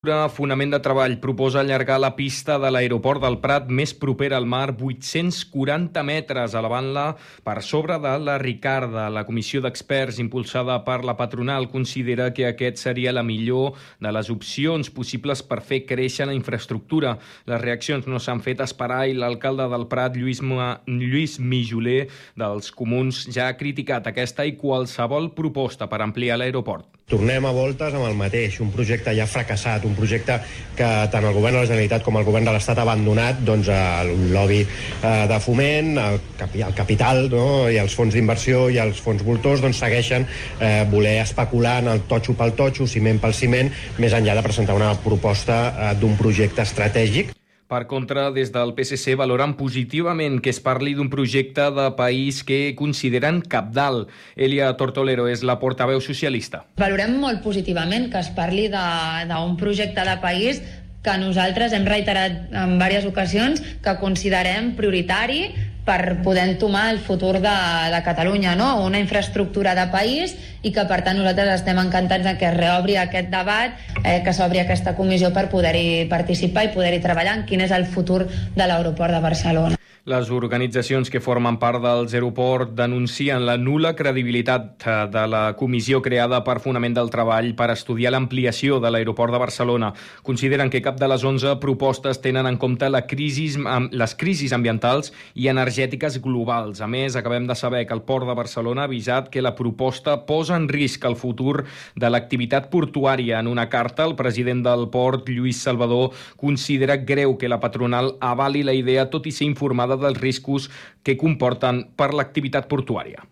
[0.00, 4.70] Fonament de Treball proposa allargar la pista de l'aeroport del Prat més propera al mar
[4.72, 7.02] 840 metres, elevant-la
[7.44, 9.10] per sobre de la Ricarda.
[9.12, 14.30] La comissió d'experts impulsada per la patronal considera que aquest seria la millor de les
[14.32, 17.18] opcions possibles per fer créixer la infraestructura.
[17.44, 20.78] Les reaccions no s'han fet esperar i l'alcalde del Prat, Lluís, Ma...
[20.88, 22.06] Lluís Mijoler,
[22.40, 26.88] dels Comuns, ja ha criticat aquesta i qualsevol proposta per ampliar l'aeroport.
[27.10, 30.36] Tornem a voltes amb el mateix, un projecte ja fracassat, un projecte
[30.78, 33.70] que tant el govern de la Generalitat com el govern de l'Estat ha abandonat doncs,
[33.74, 37.48] el lobby eh, de foment, el, capi, el capital no?
[37.66, 40.28] i els fons d'inversió i els fons voltors doncs, segueixen
[40.60, 44.78] eh, voler especular en el totxo pel totxo, ciment pel ciment, més enllà de presentar
[44.78, 47.34] una proposta eh, d'un projecte estratègic
[47.70, 52.74] per contra, des del PSC valoren positivament que es parli d'un projecte de país que
[52.78, 54.10] consideren capdalt.
[54.34, 56.64] Elia Tortolero és la portaveu socialista.
[56.82, 60.62] Valorem molt positivament que es parli d'un projecte de país
[61.00, 65.46] que nosaltres hem reiterat en diverses ocasions que considerem prioritari
[65.90, 67.56] per poder entomar el futur de,
[67.90, 68.84] de Catalunya, no?
[68.84, 72.94] una infraestructura de país i que per tant nosaltres estem encantats de que es reobri
[73.00, 73.74] aquest debat,
[74.04, 77.90] eh, que s'obri aquesta comissió per poder-hi participar i poder-hi treballar en quin és el
[77.90, 79.79] futur de l'aeroport de Barcelona.
[80.08, 85.98] Les organitzacions que formen part dels aeroports denuncien la nula credibilitat eh, de la comissió
[86.00, 89.90] creada per Fonament del Treball per estudiar l'ampliació de l'aeroport de Barcelona.
[90.24, 93.50] Consideren que cap de les 11 propostes tenen en compte la crisi,
[93.92, 96.80] les crisis ambientals i energètiques globals.
[96.80, 100.16] A més, acabem de saber que el Port de Barcelona ha avisat que la proposta
[100.24, 103.44] posa en risc el futur de l'activitat portuària.
[103.44, 108.64] En una carta, el president del port, Lluís Salvador, considera greu que la patronal avali
[108.64, 110.70] la idea, tot i ser informada informada dels riscos
[111.02, 113.22] que comporten per l'activitat portuària.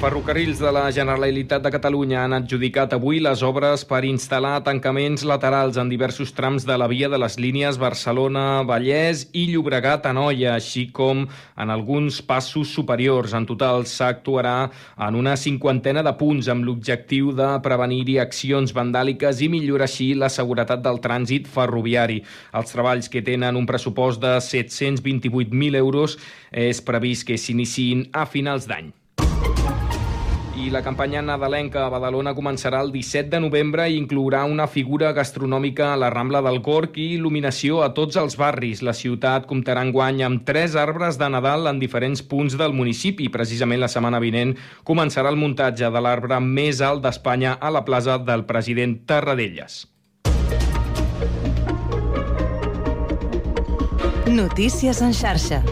[0.00, 5.78] Ferrocarrils de la Generalitat de Catalunya han adjudicat avui les obres per instal·lar tancaments laterals
[5.80, 11.72] en diversos trams de la via de les línies Barcelona-Vallès i Llobregat-Anoia, així com en
[11.74, 13.36] alguns passos superiors.
[13.38, 14.56] En total s'actuarà
[15.08, 20.32] en una cinquantena de punts amb l'objectiu de prevenir-hi accions vandàliques i millorar així la
[20.32, 22.18] seguretat del trànsit ferroviari.
[22.52, 26.18] Els treballs que tenen un pressupost de 728.000 euros
[26.50, 28.92] és previst que s'iniciïn a finals d'any.
[30.54, 35.10] I la campanya nadalenca a Badalona començarà el 17 de novembre i inclourà una figura
[35.12, 38.84] gastronòmica a la Rambla del Corc i il·luminació a tots els barris.
[38.86, 43.26] La ciutat comptarà en guany amb tres arbres de Nadal en diferents punts del municipi.
[43.34, 44.54] Precisament la setmana vinent
[44.86, 49.88] començarà el muntatge de l'arbre més alt d'Espanya a la plaça del president Tarradellas.
[54.30, 55.64] Notícies en xarxa.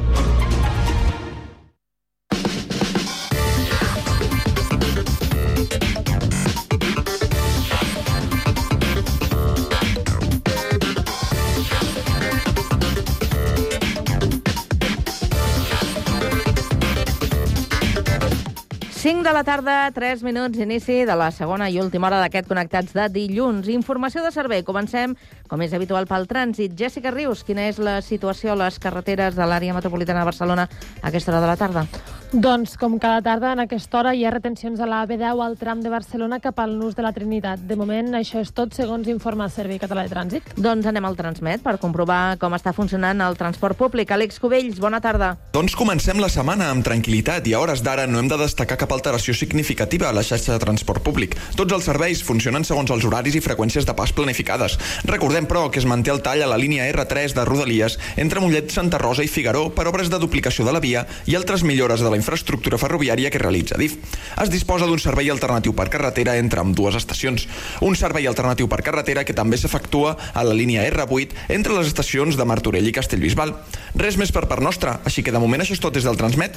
[19.21, 23.05] De la tarda, 3 minuts, inici de la segona i última hora d'aquest Connectats de
[23.12, 23.69] dilluns.
[23.69, 24.65] Informació de servei.
[24.65, 25.12] Comencem,
[25.50, 26.78] com és habitual, pel trànsit.
[26.78, 30.69] Jessica Rius, quina és la situació a les carreteres de l'àrea metropolitana de Barcelona
[31.03, 31.89] a aquesta hora de la tarda?
[32.32, 35.82] Doncs, com cada tarda, en aquesta hora hi ha retencions a la B10 al tram
[35.84, 37.60] de Barcelona cap al nus de la Trinitat.
[37.69, 40.54] De moment, això és tot, segons informa el Servei Català de Trànsit.
[40.56, 44.15] Doncs anem al Transmet per comprovar com està funcionant el transport públic.
[44.16, 45.34] Àlex Cubells, bona tarda.
[45.53, 48.97] Doncs comencem la setmana amb tranquil·litat i a hores d'ara no hem de destacar cap
[48.97, 51.37] alteració significativa a la xarxa de transport públic.
[51.60, 54.78] Tots els serveis funcionen segons els horaris i freqüències de pas planificades.
[55.04, 58.72] Recordem, però, que es manté el tall a la línia R3 de Rodalies entre Mollet,
[58.72, 62.09] Santa Rosa i Figaró per obres de duplicació de la via i altres millores de
[62.09, 63.99] la infraestructura ferroviària que realitza DIF.
[64.41, 67.49] Es disposa d'un servei alternatiu per carretera entre amb dues estacions.
[67.83, 72.38] Un servei alternatiu per carretera que també s'efectua a la línia R8 entre les estacions
[72.38, 73.56] de Martorell i Castellbisbal.
[73.99, 76.56] Res més per part nostra, així que de moment això és tot des del Transmet.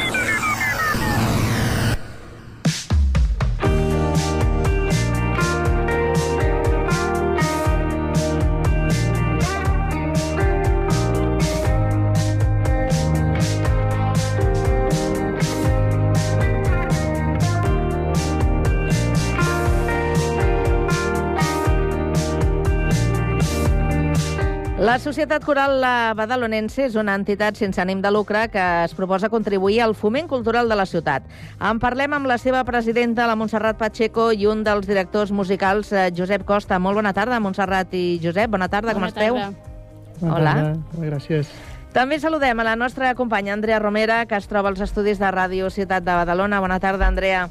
[25.01, 29.79] Societat Coral La Badalonense és una entitat sense ànim de lucre que es proposa contribuir
[29.81, 31.25] al foment cultural de la ciutat.
[31.57, 36.11] En parlem amb la seva presidenta, la Montserrat Pacheco, i un dels directors musicals, eh,
[36.13, 36.77] Josep Costa.
[36.77, 38.51] Molt bona tarda, Montserrat i Josep.
[38.53, 39.39] Bona tarda, com Bona esteu?
[39.41, 40.35] tarda.
[40.35, 40.53] Hola.
[40.93, 41.49] Bona, gràcies.
[41.93, 45.71] També saludem a la nostra companya Andrea Romera, que es troba als estudis de Ràdio
[45.71, 46.59] Ciutat de Badalona.
[46.61, 47.49] Bona tarda, Andrea.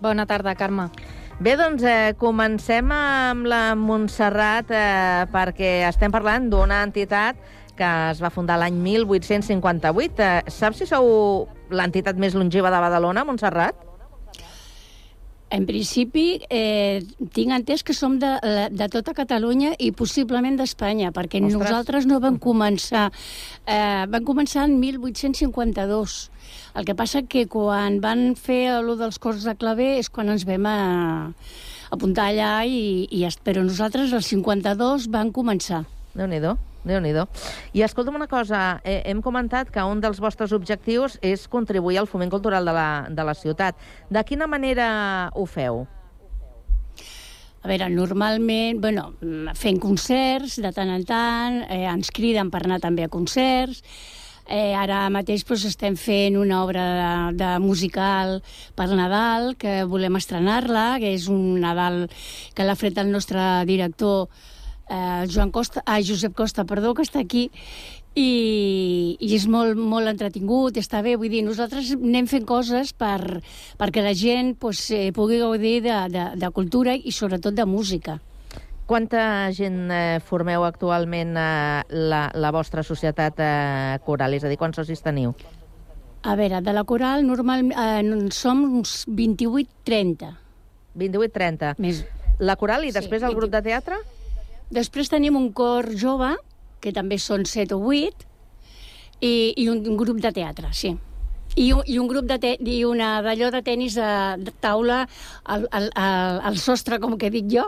[0.00, 0.90] Bona tarda, Carme.
[1.38, 7.38] Bé, doncs eh, comencem amb la Montserrat eh, perquè estem parlant d'una entitat
[7.78, 10.18] que es va fundar l'any 1858.
[10.18, 13.87] Eh, saps si sou l'entitat més longeva de Badalona, Montserrat?
[15.50, 17.00] En principi, eh,
[17.32, 18.34] tinc entès que som de,
[18.68, 21.56] de tota Catalunya i possiblement d'Espanya, perquè Ostres.
[21.56, 23.08] Nosaltres no vam començar...
[23.64, 26.18] Eh, vam començar en 1852.
[26.76, 30.44] El que passa que quan van fer allò dels cors de claver és quan ens
[30.48, 30.78] vam a,
[31.90, 35.86] apuntar allà, i, i, però nosaltres el 52 van començar.
[36.12, 36.44] Déu nhi
[36.84, 37.26] déu
[37.72, 42.06] I escolta'm una cosa, eh, hem comentat que un dels vostres objectius és contribuir al
[42.06, 43.76] foment cultural de la, de la ciutat.
[44.10, 45.86] De quina manera ho feu?
[47.62, 49.12] A veure, normalment, bueno,
[49.58, 53.82] fent concerts de tant en tant, eh, ens criden per anar també a concerts,
[54.48, 58.38] Eh, ara mateix doncs, estem fent una obra de, de musical
[58.74, 62.06] per Nadal, que volem estrenar-la, que és un Nadal
[62.56, 64.30] que l'ha fet el nostre director
[64.88, 67.48] eh, Joan Costa, ah, Josep Costa, perdó, que està aquí,
[68.18, 73.40] i, i és molt, molt entretingut, està bé, vull dir, nosaltres anem fent coses per,
[73.78, 78.18] perquè la gent pues, eh, pugui gaudir de, de, de cultura i sobretot de música.
[78.88, 84.34] Quanta gent eh, formeu actualment eh, la, la vostra societat eh, coral?
[84.34, 85.34] És a dir, quants socis teniu?
[86.24, 90.32] A veure, de la coral normal, eh, som uns 28-30.
[90.98, 91.76] 28-30.
[91.84, 92.06] Més.
[92.40, 94.00] La coral i Sí, després el grup de teatre?
[94.70, 96.34] Després tenim un cor jove,
[96.80, 98.26] que també són 7 o 8,
[99.20, 100.94] i, i un, un grup de teatre, sí.
[101.58, 104.08] I un, i un grup de te, i una d'allò de tennis de,
[104.44, 104.98] de taula
[105.48, 107.64] al, al, al, al sostre, com que dic jo,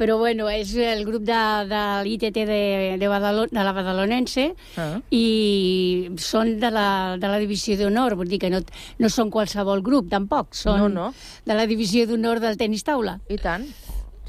[0.00, 1.36] però bueno, és el grup de,
[1.70, 2.58] de l'ITT de,
[2.98, 4.46] de, Badalona, de la Badalonense
[4.80, 4.96] Ah.
[5.14, 6.88] i són de la,
[7.20, 8.62] de la divisió d'honor, vull dir que no,
[8.98, 11.12] no són qualsevol grup, tampoc, són No, no.
[11.46, 13.20] de la divisió d'honor del tenis taula.
[13.28, 13.68] I tant.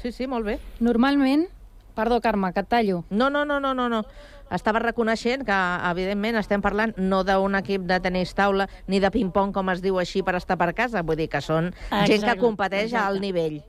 [0.04, 0.60] Sí, sí, molt bé.
[0.78, 1.48] Normalment...
[2.00, 3.04] Perdó, Carme, que et tallo.
[3.10, 3.98] No, no, no, no, no, no.
[4.50, 5.56] Estava reconeixent que,
[5.90, 9.98] evidentment, estem parlant no d'un equip de tenis taula ni de ping-pong, com es diu
[10.00, 11.02] així, per estar per casa.
[11.04, 13.20] Vull dir que són gent que Exacte, competeix exacte.
[13.20, 13.60] nivell.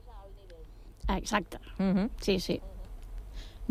[1.12, 2.10] Exacte, Uh -huh.
[2.20, 2.60] sí, sí.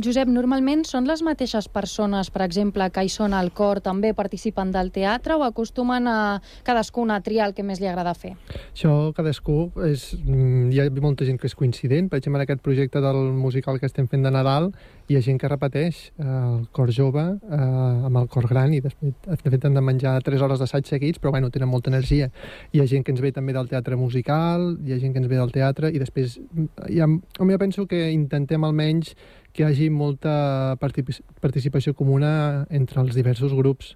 [0.02, 4.72] Josep, normalment són les mateixes persones, per exemple, que hi són al cor, també participen
[4.74, 6.18] del teatre o acostumen a
[6.66, 8.32] cadascuna a triar el que més li agrada fer?
[8.72, 12.10] Això, cadascú, és, mm, hi ha molta gent que és coincident.
[12.10, 14.72] Per exemple, en aquest projecte del musical que estem fent de Nadal,
[15.08, 18.80] hi ha gent que repeteix eh, el cor jove eh, amb el cor gran i
[18.82, 22.32] després, de fet, han de menjar 3 hores d'assaig seguits, però bueno, tenen molta energia.
[22.72, 25.30] Hi ha gent que ens ve també del teatre musical, hi ha gent que ens
[25.30, 27.10] ve del teatre, i després, mm, hi ha,
[27.40, 29.16] home, jo penso que intentem almenys
[29.54, 33.96] que hi hagi molta partici- participació comuna entre els diversos grups.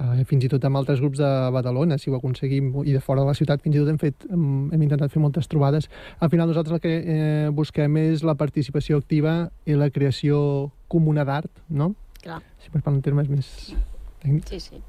[0.00, 3.20] Uh, fins i tot amb altres grups de Badalona, si ho aconseguim, i de fora
[3.20, 5.90] de la ciutat, fins i tot hem, fet, hem, hem intentat fer moltes trobades.
[6.24, 11.26] Al final nosaltres el que eh, busquem és la participació activa i la creació comuna
[11.28, 11.92] d'art, no?
[12.24, 12.40] Clar.
[12.64, 13.52] Si per parlar en termes més
[14.24, 14.48] tècnics.
[14.48, 14.80] Sí, sí.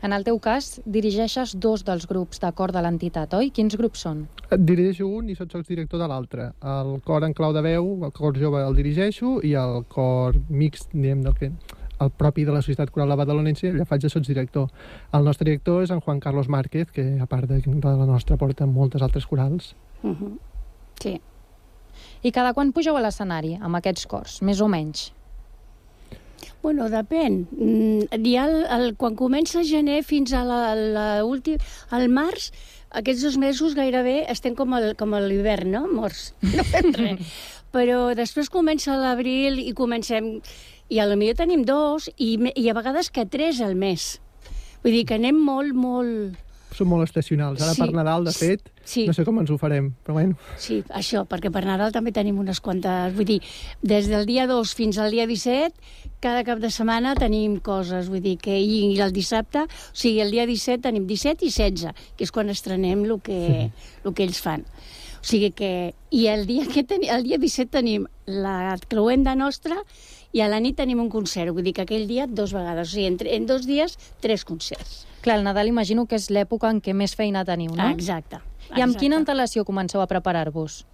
[0.00, 3.50] En el teu cas, dirigeixes dos dels grups de cor de l'entitat, oi?
[3.52, 4.22] Quins grups són?
[4.48, 6.46] Et dirigeixo un i soc director de l'altre.
[6.64, 10.88] El cor en clau de veu, el cor jove el dirigeixo, i el cor mixt,
[10.94, 11.52] diguem, del que
[12.00, 14.70] el propi de la Societat Coral de Badalonense, allà faig de sotsdirector.
[15.12, 18.40] El nostre director és en Juan Carlos Márquez, que a part de, de la nostra
[18.40, 19.74] porta moltes altres corals.
[20.02, 20.38] Uh -huh.
[21.02, 21.20] Sí.
[22.22, 25.12] I cada quan pugeu a l'escenari amb aquests cors, més o menys?
[26.62, 27.44] Bueno, depèn.
[27.56, 32.50] Mm, el, el, quan comença gener fins a la, la últim, al març,
[32.90, 35.86] aquests dos mesos gairebé estem com, el, com a l'hivern, no?
[35.88, 36.32] Morts.
[36.56, 37.40] No fem res.
[37.70, 40.38] Però després comença l'abril i comencem...
[40.90, 44.16] I a la millor tenim dos i, i a vegades que tres al mes.
[44.82, 46.49] Vull dir que anem molt, molt...
[46.74, 47.60] Som molt estacionals.
[47.62, 47.80] Ara Sí.
[47.82, 49.06] per Nadal, de fet, Sí.
[49.06, 50.36] no sé com ens ho farem, però bueno.
[50.56, 53.14] Sí, això, perquè per Nadal també tenim unes quantes...
[53.14, 53.40] Vull dir,
[53.82, 55.74] des del dia 2 fins al dia 17,
[56.20, 60.30] cada cap de setmana tenim coses, vull dir que i el dissabte, o sigui, el
[60.30, 63.70] dia 17 tenim 17 i 16, que és quan estrenem el que,
[64.04, 64.64] el que ells fan.
[65.20, 65.94] O sigui que...
[66.10, 69.76] I el dia, que teni, el dia 17 tenim la cloenda nostra
[70.32, 72.90] i a la nit tenim un concert, vull dir que aquell dia dos vegades, o
[72.94, 75.04] sigui, en, en dos dies, tres concerts.
[75.20, 77.90] Clar, el Nadal imagino que és l'època en què més feina teniu, no?
[77.92, 78.40] Exacte.
[78.76, 80.84] I amb quina antelació comenceu a preparar-vos?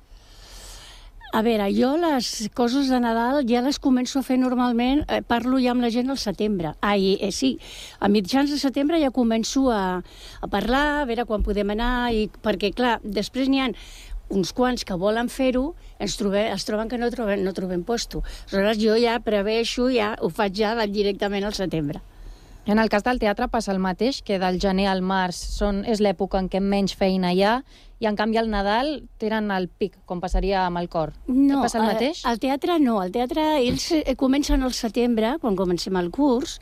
[1.36, 5.58] A veure, jo les coses de Nadal ja les començo a fer normalment, eh, parlo
[5.60, 6.72] ja amb la gent al setembre.
[6.80, 7.58] Ai, eh, sí,
[8.00, 10.00] a mitjans de setembre ja començo a,
[10.40, 13.70] a parlar, a veure quan podem anar, i, perquè, clar, després n'hi ha
[14.30, 18.22] uns quants que volen fer-ho, ens trobe, es troben que no trobem, no trobem posto.
[18.48, 22.00] Aleshores jo ja preveixo, ja ho faig ja directament al setembre.
[22.66, 26.00] En el cas del teatre passa el mateix, que del gener al març són, és
[26.02, 27.60] l'època en què menys feina hi ha,
[28.02, 28.90] i en canvi al Nadal
[29.22, 31.12] tenen el pic, com passaria amb el cor.
[31.30, 32.24] No, passa el mateix?
[32.26, 32.98] Al teatre no.
[32.98, 36.58] Al teatre ells eh, comencen al setembre, quan comencem el curs,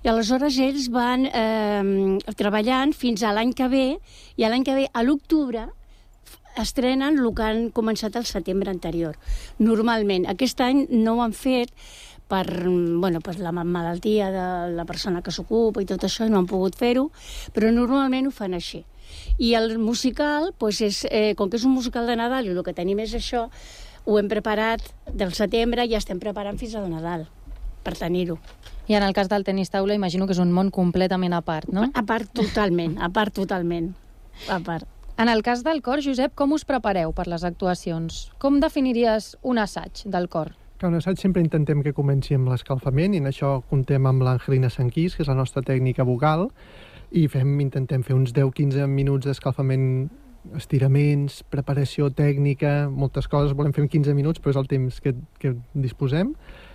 [0.00, 3.86] i aleshores ells van eh, treballant fins a l'any que ve,
[4.40, 5.68] i l'any que ve, a l'octubre,
[6.56, 9.20] estrenen el que han començat el setembre anterior.
[9.60, 10.24] Normalment.
[10.30, 11.74] Aquest any no ho han fet
[12.28, 16.40] per, bueno, per la malaltia de la persona que s'ocupa i tot això, i no
[16.40, 17.10] han pogut fer-ho,
[17.52, 18.84] però normalment ho fan així.
[19.38, 22.62] I el musical, doncs és, eh, com que és un musical de Nadal i el
[22.64, 23.48] que tenim és això,
[24.04, 24.80] ho hem preparat
[25.12, 27.26] del setembre i ja estem preparant fins al Nadal
[27.84, 28.38] per tenir-ho.
[28.88, 31.68] I en el cas del tenis taula imagino que és un món completament a part,
[31.68, 31.86] no?
[31.94, 33.94] A part totalment, a part totalment.
[34.48, 34.88] A part.
[35.16, 38.32] En el cas del cor, Josep, com us prepareu per les actuacions?
[38.42, 40.56] Com definiries un assaig del cor?
[40.78, 44.70] Que un assaig sempre intentem que comenci amb l'escalfament i en això contem amb l'Angelina
[44.72, 46.48] Sanquís, que és la nostra tècnica vocal,
[47.14, 50.08] i fem, intentem fer uns 10-15 minuts d'escalfament
[50.58, 55.14] estiraments, preparació tècnica, moltes coses, volem fer en 15 minuts, però és el temps que,
[55.40, 56.34] que disposem,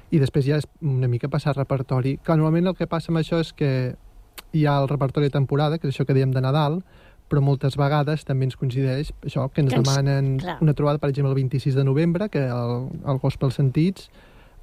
[0.10, 2.16] i després ja és una mica passar repertori.
[2.24, 3.72] Que normalment el que passa amb això és que
[4.56, 6.80] hi ha el repertori de temporada, que és això que dèiem de Nadal,
[7.30, 10.58] però moltes vegades també ens coincideix això, que ens Que ens- demanen clar.
[10.62, 14.10] una trobada, per exemple, el 26 de novembre, que el, el Gospel Sentits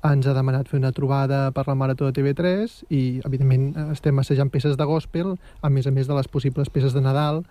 [0.05, 4.51] ens ha demanat fer una trobada per la Marató de TV3 i, evidentment, estem assajant
[4.53, 7.45] peces de gospel, a més a més de les possibles peces de Nadal,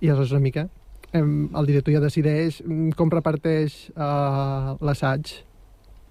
[0.00, 0.68] i aleshores una mica
[1.12, 5.44] el director ja decideix mm, com reparteix uh, l'assaig.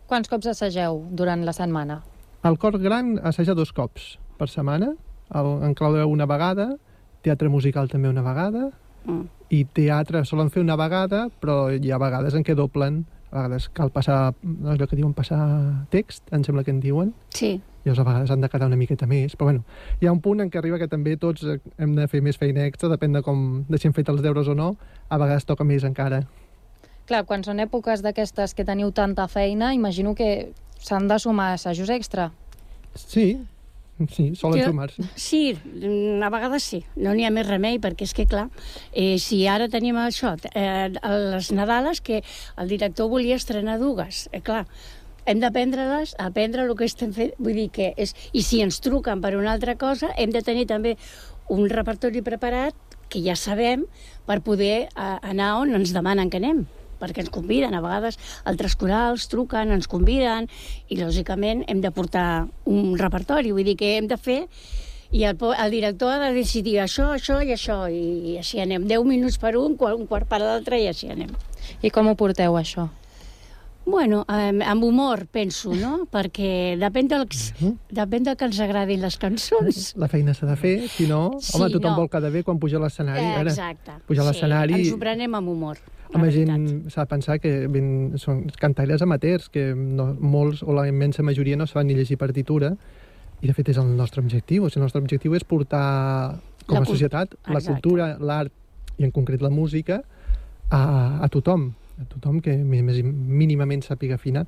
[0.06, 2.04] Quants cops assageu durant la setmana?
[2.46, 4.92] El cor gran assaja dos cops per setmana,
[5.34, 6.76] el, en clau de una vegada,
[7.22, 8.70] teatre musical també una vegada,
[9.06, 9.24] Mm.
[9.50, 13.68] i teatre solen fer una vegada, però hi ha vegades en què doblen, a vegades
[13.74, 17.60] cal passar, allò que diuen passar text, em sembla que en diuen, Sí.
[17.84, 19.64] llavors a vegades han de quedar una miqueta més, però bueno,
[20.00, 22.38] hi ha un punt en què arriba que també tots eh, hem de fer més
[22.38, 24.76] feina extra, depèn de com de si hem fet els deures o no,
[25.10, 26.28] a vegades toca més encara.
[27.08, 31.90] Clar, quan són èpoques d'aquestes que teniu tanta feina, imagino que s'han de sumar assajos
[31.90, 32.32] extra.
[32.94, 33.40] Sí,
[34.16, 35.04] sí, solen Jo- sumar-se.
[35.16, 35.58] Sí,
[36.24, 36.84] a vegades sí.
[36.96, 38.50] No n'hi ha més remei, perquè és que, clar,
[38.94, 40.90] eh, si ara tenim això, eh,
[41.34, 42.24] les Nadales, que
[42.58, 44.66] el director volia estrenar dues, eh, clar,
[45.26, 48.16] hem d'aprendre-les, aprendre el que estem fent, vull dir que és...
[48.34, 50.96] I si ens truquen per una altra cosa, hem de tenir també
[51.50, 52.74] un repertori preparat
[53.12, 53.84] que ja sabem
[54.26, 56.66] per poder eh, anar on ens demanen que anem
[57.02, 60.48] perquè ens conviden, a vegades altres corals truquen, ens conviden,
[60.88, 64.40] i lògicament hem de portar un repertori, vull dir que hem de fer
[65.12, 68.88] i el, el director ha de decidir això, això i això, i, així anem.
[68.88, 71.34] 10 minuts per un, un quart per l'altre, i així anem.
[71.84, 72.88] I com ho porteu, això?
[73.86, 76.06] Bueno, amb, amb humor, penso, no?
[76.14, 77.26] Perquè depèn del,
[77.92, 79.94] depèn del que ens agradin les cançons.
[80.00, 81.98] La feina s'ha de fer, si no, Sí, home, tothom no.
[82.04, 83.24] vol quedar bé quan puja a l'escenari.
[83.26, 83.98] Eh, Ara, exacte.
[84.08, 84.78] Pujar a l'escenari...
[84.84, 85.82] Ens ho prenem amb humor.
[86.14, 90.86] Home, gent s'ha de pensar que ben, són cantaires amateurs, que no, molts o la
[90.92, 92.74] immensa majoria no saben ni llegir partitura,
[93.42, 94.66] i de fet és el nostre objectiu.
[94.68, 97.72] O sigui, el nostre objectiu és portar, com La a cul- societat, la Exacte.
[97.80, 98.52] cultura, l'art
[99.00, 100.04] i en concret la música
[100.70, 100.82] a,
[101.24, 101.72] a tothom
[102.10, 104.46] tothom que més, mínimament sàpiga afinar.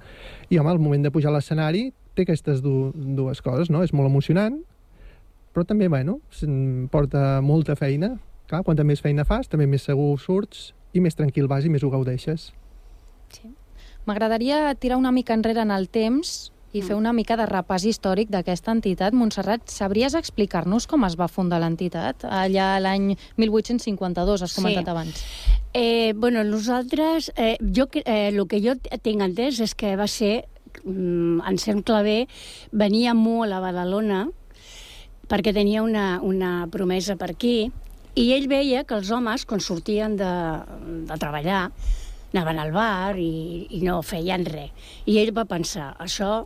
[0.49, 3.83] I, home, al moment de pujar a l'escenari té aquestes du dues coses, no?
[3.83, 4.59] És molt emocionant,
[5.53, 6.19] però també, bueno,
[6.93, 8.15] porta molta feina.
[8.49, 11.83] Clar, quanta més feina fas, també més segur surts i més tranquil vas i més
[11.83, 12.51] ho gaudeixes.
[14.05, 18.31] M'agradaria tirar una mica enrere en el temps i fer una mica de repàs històric
[18.33, 19.13] d'aquesta entitat.
[19.13, 22.25] Montserrat, sabries explicar-nos com es va fundar l'entitat?
[22.25, 24.61] Allà l'any 1852, has Sí.
[24.61, 25.23] comentat abans.
[25.73, 30.45] Eh, bueno, nosaltres, eh, jo, eh, el que jo tinc entès és que va ser,
[30.83, 32.27] mm, Anselm Clavé
[32.71, 34.27] venia molt a Badalona
[35.27, 37.71] perquè tenia una, una promesa per aquí
[38.15, 40.31] i ell veia que els homes, quan sortien de,
[41.07, 41.71] de treballar,
[42.33, 44.71] anaven al bar i, i no feien res.
[45.05, 46.45] I ell va pensar, això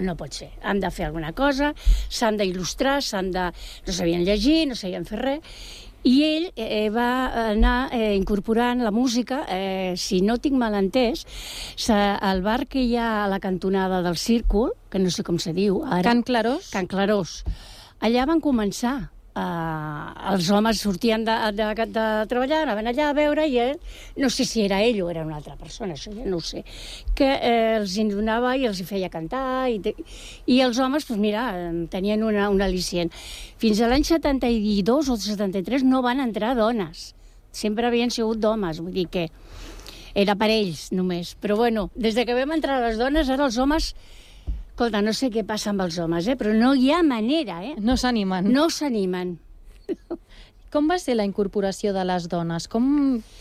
[0.00, 0.50] no pot ser.
[0.62, 1.74] Han de fer alguna cosa,
[2.08, 3.50] s'han d'il·lustrar, s'han de...
[3.86, 5.60] no sabien llegir, no sabien fer res,
[6.02, 11.26] i ell eh, va anar eh, incorporant la música, eh, si no tinc mal entès,
[11.90, 15.52] el bar que hi ha a la cantonada del Círcul, que no sé com se
[15.52, 16.06] diu ara...
[16.08, 16.70] Can Clarós?
[16.72, 17.42] Can Clarós.
[18.00, 23.44] Allà van començar Uh, els homes sortien de, de, de treballar, anaven allà a veure
[23.46, 23.76] i ell,
[24.18, 26.64] no sé si era ell o era una altra persona, això ja no ho sé,
[27.14, 29.78] que eh, els hi donava i els hi feia cantar i,
[30.50, 31.46] i els homes, doncs mira,
[31.94, 33.14] tenien una, un al·licient.
[33.62, 37.12] Fins a l'any 72 o 73 no van entrar dones,
[37.54, 39.28] sempre havien sigut d'homes, vull dir que
[40.18, 41.36] era per ells només.
[41.38, 43.94] Però bueno, des de que vam entrar les dones, ara els homes
[44.80, 46.38] Escolta, no sé què passa amb els homes, eh?
[46.40, 47.74] però no hi ha manera, eh?
[47.84, 48.46] No s'animen.
[48.48, 49.34] No s'animen.
[50.72, 52.64] Com va ser la incorporació de les dones?
[52.72, 52.86] Com,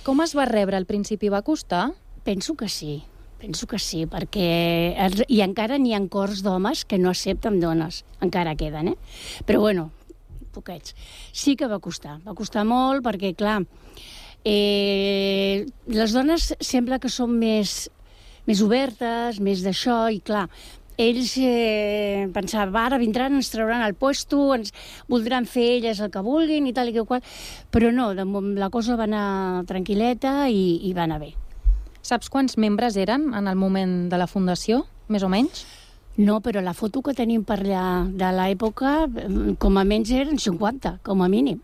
[0.04, 1.30] com es va rebre al principi?
[1.32, 1.94] Va costar?
[2.28, 2.98] Penso que sí.
[3.40, 4.50] Penso que sí, perquè...
[5.32, 8.02] I encara n'hi ha cors d'homes que no accepten dones.
[8.20, 8.98] Encara queden, eh?
[9.48, 9.86] Però bueno,
[10.52, 10.92] poquets.
[11.32, 12.18] Sí que va costar.
[12.28, 13.62] Va costar molt perquè, clar,
[14.44, 17.86] eh, les dones sembla que són més,
[18.44, 20.50] més obertes, més d'això, i clar,
[21.00, 24.74] ells eh, pensaven, "Va, ara vindran, ens trauran el puesto, ens
[25.08, 27.24] voldran fer elles el que vulguin i tal i que qual,
[27.72, 28.26] però no, de,
[28.60, 31.34] la cosa va anar tranquil·leta i, i va anar bé.
[32.02, 35.66] Saps quants membres eren en el moment de la fundació, més o menys?
[36.20, 40.38] No, però la foto que tenim per allà de l'època, eh, com a menys eren
[40.38, 41.62] 50, com a mínim.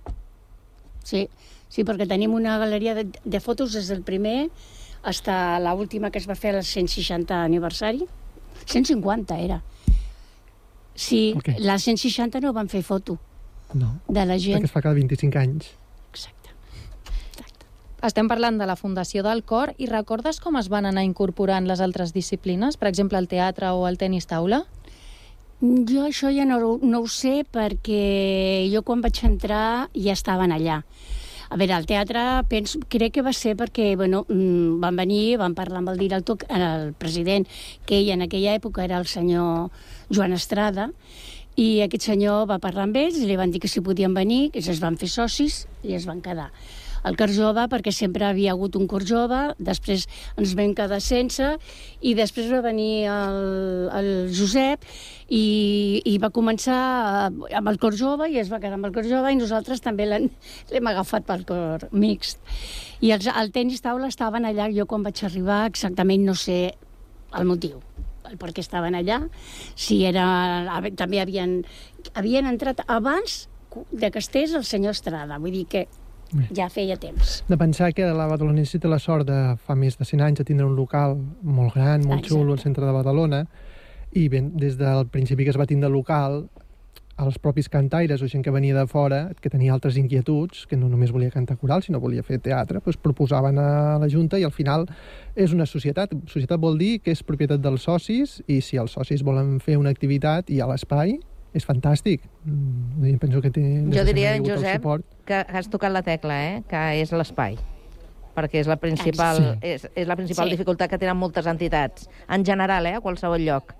[1.03, 1.27] Sí,
[1.67, 4.49] sí perquè tenim una galeria de, de fotos des del primer
[5.05, 8.07] fins a l'última que es va fer al 160 aniversari.
[8.65, 9.61] 150 era.
[10.95, 11.49] Sí, Ok.
[11.59, 13.17] la 160 no van fer foto
[13.73, 14.59] No, de la gent.
[14.61, 15.71] perquè es fa cada 25 anys.
[18.05, 21.79] Estem parlant de la fundació del cor i recordes com es van anar incorporant les
[21.81, 24.59] altres disciplines, per exemple el teatre o el tenis taula?
[25.61, 30.83] Jo això ja no, no ho sé perquè jo quan vaig entrar ja estaven allà.
[31.55, 32.21] A veure, al teatre
[32.51, 36.41] penso, crec que va ser perquè bueno, mm, van venir, van parlar amb el director,
[36.51, 37.47] el president,
[37.87, 39.69] que ell en aquella època era el senyor
[40.11, 40.89] Joan Estrada,
[41.55, 44.49] i aquest senyor va parlar amb ells i li van dir que si podien venir,
[44.51, 46.49] que es van fer socis i es van quedar.
[47.05, 50.07] El cor jove, perquè sempre havia hagut un cor jove, després
[50.41, 51.51] ens vam quedar sense,
[52.01, 53.37] i després va venir el,
[53.93, 54.87] el Josep
[55.29, 56.79] i, i va començar
[57.27, 59.83] eh, amb el cor jove i es va quedar amb el cor jove i nosaltres
[59.85, 62.41] també l'hem agafat pel cor mixt.
[63.05, 66.59] I els, el tenis taula estaven allà, jo quan vaig arribar exactament no sé
[67.35, 67.81] el motiu
[68.25, 69.19] el per què estaven allà,
[69.77, 70.25] si era...
[70.97, 71.59] també havien,
[72.17, 73.43] havien entrat abans
[73.91, 75.85] de que estés el senyor Estrada, vull dir que
[76.55, 77.43] ja feia temps.
[77.47, 80.47] De pensar que la Badalonense té la sort de fa més de 100 anys de
[80.47, 82.35] tindre un local molt gran, molt Exacte.
[82.35, 83.45] xulo al centre de Badalona,
[84.15, 86.45] i ben, des del principi que es va tindre local,
[87.15, 90.89] els propis cantaires o gent que venia de fora, que tenia altres inquietuds, que no
[90.91, 93.69] només volia cantar coral, sinó volia fer teatre, doncs proposaven a
[94.01, 94.83] la Junta i al final
[95.35, 96.11] és una societat.
[96.27, 99.93] Societat vol dir que és propietat dels socis i si els socis volen fer una
[99.95, 101.15] activitat i hi ha l'espai,
[101.55, 102.25] és fantàstic.
[102.43, 103.63] Mm, jo penso que té...
[103.95, 104.83] Jo diria, Josep,
[105.25, 106.63] que has tocat la tecla, eh?
[106.67, 107.57] que és l'espai
[108.35, 109.51] perquè és la principal, Sí.
[109.63, 110.57] és, és la principal Sí.
[110.57, 112.97] dificultat que tenen moltes entitats, en general, eh?
[112.97, 113.71] a qualsevol lloc.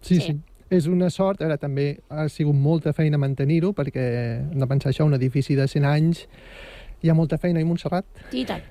[0.00, 0.20] Sí, Sí.
[0.26, 0.40] sí.
[0.72, 4.02] És una sort, ara també ha sigut molta feina mantenir-ho, perquè
[4.50, 6.26] hem de pensar això, un edifici de 100 anys,
[7.02, 8.06] hi ha molta feina i Montserrat.
[8.32, 8.62] I tant.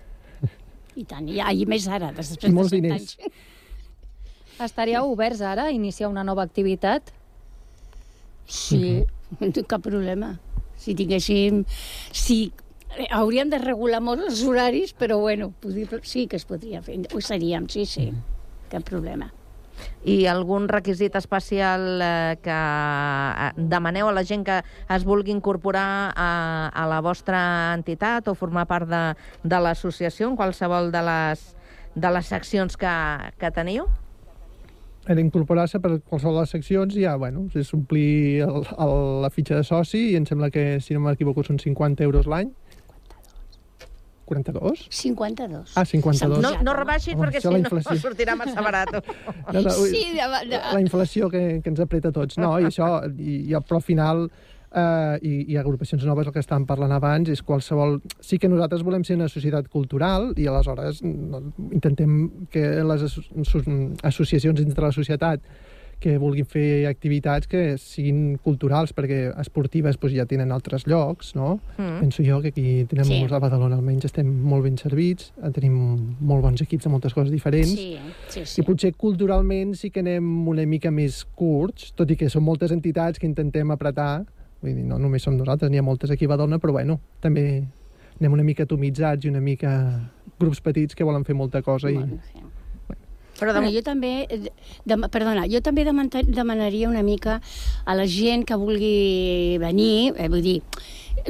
[0.98, 3.18] I tant, i, i més ara, després I molts de cent diners.
[3.22, 3.32] anys.
[4.60, 7.14] Estaríeu oberts ara a iniciar una nova activitat?
[8.52, 9.06] Sí,
[9.72, 10.36] cap problema.
[10.76, 11.64] Si tinguéssim...
[12.12, 12.52] Si
[13.16, 17.00] hauríem de regular molt els horaris, però bueno, podria, sí que es podria fer.
[17.16, 18.10] Ho seríem, sí, sí.
[18.72, 19.32] Cap problema.
[20.06, 26.12] I algun requisit especial eh, que eh, demaneu a la gent que es vulgui incorporar
[26.14, 27.42] a, a la vostra
[27.78, 29.02] entitat o formar part de,
[29.44, 31.46] de l'associació en qualsevol de les,
[31.96, 32.94] de les seccions que,
[33.42, 33.88] que teniu?
[35.10, 39.32] Era incorporar-se per qualsevol de les seccions i ja, bueno, és omplir el, el, la
[39.34, 42.52] fitxa de soci i em sembla que, si no m'equivoco, són 50 euros l'any.
[44.32, 44.88] 42?
[44.90, 45.74] 52.
[45.76, 46.40] Ah, 52.
[46.40, 47.98] No, no rebaixis Home, perquè si no inflació.
[48.06, 48.94] sortirà massa barat.
[48.96, 52.40] No, no, ui, Sí, de, de, la inflació que, que ens apreta tots.
[52.40, 54.24] No, i això, i, i, però al final,
[54.74, 58.00] eh, i, i agrupacions noves, el que estàvem parlant abans, és qualsevol...
[58.20, 63.64] Sí que nosaltres volem ser una societat cultural i aleshores intentem que les asso asso-
[64.04, 65.42] associacions dins de la societat
[66.02, 71.60] que vulguin fer activitats que siguin culturals, perquè esportives doncs, ja tenen altres llocs, no?
[71.78, 72.00] Mm.
[72.02, 73.20] Penso jo que aquí tenem Sí.
[73.20, 75.76] molts a Badalona, almenys estem molt ben servits, tenim
[76.20, 78.64] molt bons equips de moltes coses diferents, sí, sí, i sí.
[78.66, 83.20] potser culturalment sí que anem una mica més curts, tot i que són moltes entitats
[83.20, 84.24] que intentem apretar.
[84.62, 87.46] Vull dir, no només som nosaltres, n'hi ha moltes aquí a Badalona, però bueno, també
[88.20, 89.74] anem una mica atomitzats i una mica
[90.40, 91.90] grups petits que volen fer molta cosa.
[91.90, 91.98] I...
[91.98, 92.48] Bueno, sí.
[93.42, 93.58] Però de...
[93.58, 94.12] bueno, jo també,
[94.86, 97.40] de, perdona, jo també demanaria una mica
[97.90, 100.60] a la gent que vulgui venir, eh, vull dir,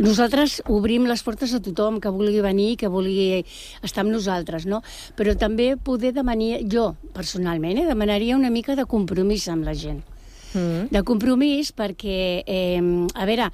[0.03, 3.45] nosaltres obrim les portes a tothom que vulgui venir, que vulgui
[3.79, 4.81] estar amb nosaltres, no?
[5.15, 10.03] Però també poder demanar, jo personalment, eh, demanaria una mica de compromís amb la gent.
[10.53, 10.89] Mm.
[10.91, 12.81] De compromís perquè, eh,
[13.15, 13.51] a veure,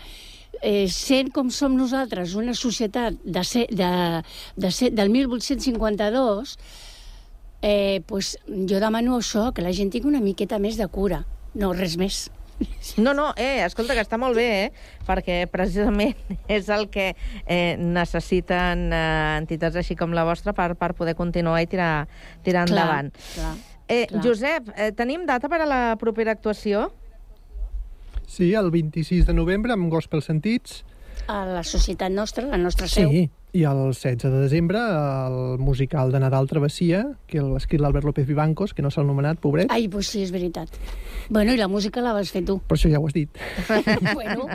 [0.61, 3.91] eh, sent com som nosaltres, una societat de ser, de,
[4.55, 6.57] de ser, del 1852,
[7.61, 11.73] eh, pues, jo demano això, que la gent tingui una miqueta més de cura, no
[11.73, 12.27] res més.
[12.97, 16.17] No, no, eh, escolta, que està molt bé, eh, perquè precisament
[16.57, 17.11] és el que
[17.45, 22.07] eh, necessiten eh, entitats així com la vostra per, per poder continuar i tirar,
[22.41, 23.11] tirar clar, endavant.
[23.35, 23.53] Clar,
[23.87, 24.23] eh, clar.
[24.23, 26.91] Josep, eh, tenim data per a la propera actuació?
[28.27, 30.83] Sí, el 26 de novembre amb Gospel Sentits.
[31.27, 33.09] A la societat nostra, la nostra seu.
[33.09, 38.05] Sí, i el 16 de desembre, el musical de Nadal Travessia, que l'ha escrit l'Albert
[38.05, 39.71] López Vivancos, que no s'ha anomenat, pobret.
[39.73, 40.69] Ai, pues sí, és veritat.
[41.33, 42.59] Bueno, i la música la vas fer tu.
[42.69, 43.39] Per això ja ho has dit.
[44.13, 44.45] bueno.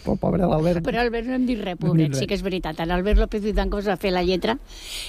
[0.00, 0.80] Però pobre l'Albert.
[0.86, 2.80] Però Albert no hem dit res, pobret, dit sí que és veritat.
[2.88, 4.56] L'Albert López Vivancos va fer la lletra,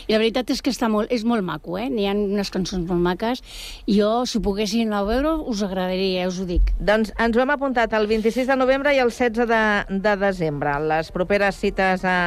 [0.07, 1.87] i la veritat és que està molt, és molt maco, eh?
[1.93, 3.43] N'hi ha unes cançons molt maques,
[3.87, 6.73] jo, si poguessin a veure, us agradaria, ja us ho dic.
[6.83, 9.63] Doncs ens ho hem apuntat el 26 de novembre i el 16 de,
[9.95, 10.75] de desembre.
[10.91, 12.19] Les properes cites a,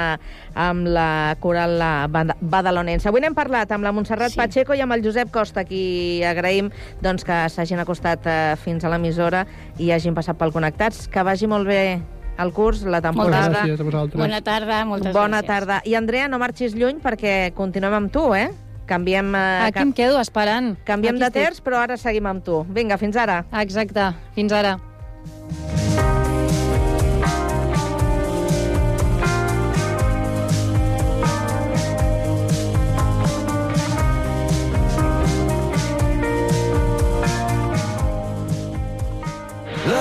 [0.54, 3.08] a amb la coral la badalonense.
[3.10, 4.38] Avui n'hem parlat amb la Montserrat sí.
[4.40, 6.70] Pacheco i amb el Josep Costa, qui agraïm
[7.02, 9.44] doncs, que s'hagin acostat eh, fins a l'emissora
[9.78, 11.06] i hagin passat pel Connectats.
[11.10, 11.82] Que vagi molt bé
[12.40, 13.50] el curs, la temporada.
[13.50, 14.20] Moltes gràcies a vosaltres.
[14.22, 15.52] Bona tarda, moltes Bona gràcies.
[15.52, 15.80] tarda.
[15.84, 18.48] I Andrea, no marxis lluny perquè continuem amb tu, eh?
[18.90, 19.34] Canviem...
[19.36, 20.72] Eh, Aquí em quedo esperant.
[20.88, 22.64] Canviem Aquí de terç, però ara seguim amb tu.
[22.68, 23.42] Vinga, fins ara.
[23.60, 24.78] Exacte, fins ara.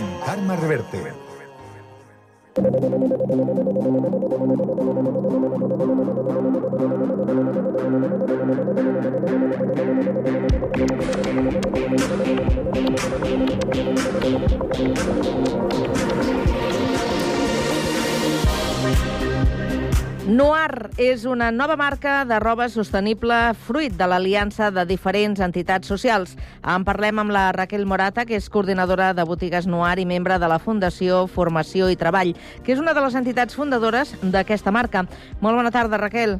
[0.00, 1.00] Connectats amb Carme Reverte.
[20.70, 26.36] Noir és una nova marca de roba sostenible fruit de l'aliança de diferents entitats socials.
[26.62, 30.48] En parlem amb la Raquel Morata, que és coordinadora de botigues Noir i membre de
[30.48, 35.06] la Fundació Formació i Treball, que és una de les entitats fundadores d'aquesta marca.
[35.40, 36.38] Molt bona tarda, Raquel.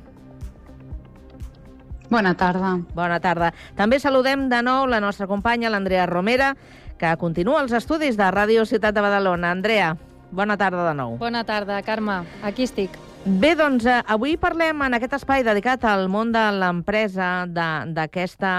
[2.10, 2.76] Bona tarda.
[2.94, 3.52] Bona tarda.
[3.76, 6.54] També saludem de nou la nostra companya, l'Andrea Romera,
[6.98, 9.50] que continua els estudis de Ràdio Ciutat de Badalona.
[9.50, 9.96] Andrea,
[10.30, 11.18] bona tarda de nou.
[11.18, 12.22] Bona tarda, Carme.
[12.42, 13.09] Aquí estic.
[13.20, 18.52] Bé, doncs eh, avui parlem en aquest espai dedicat al món de l'empresa d'aquesta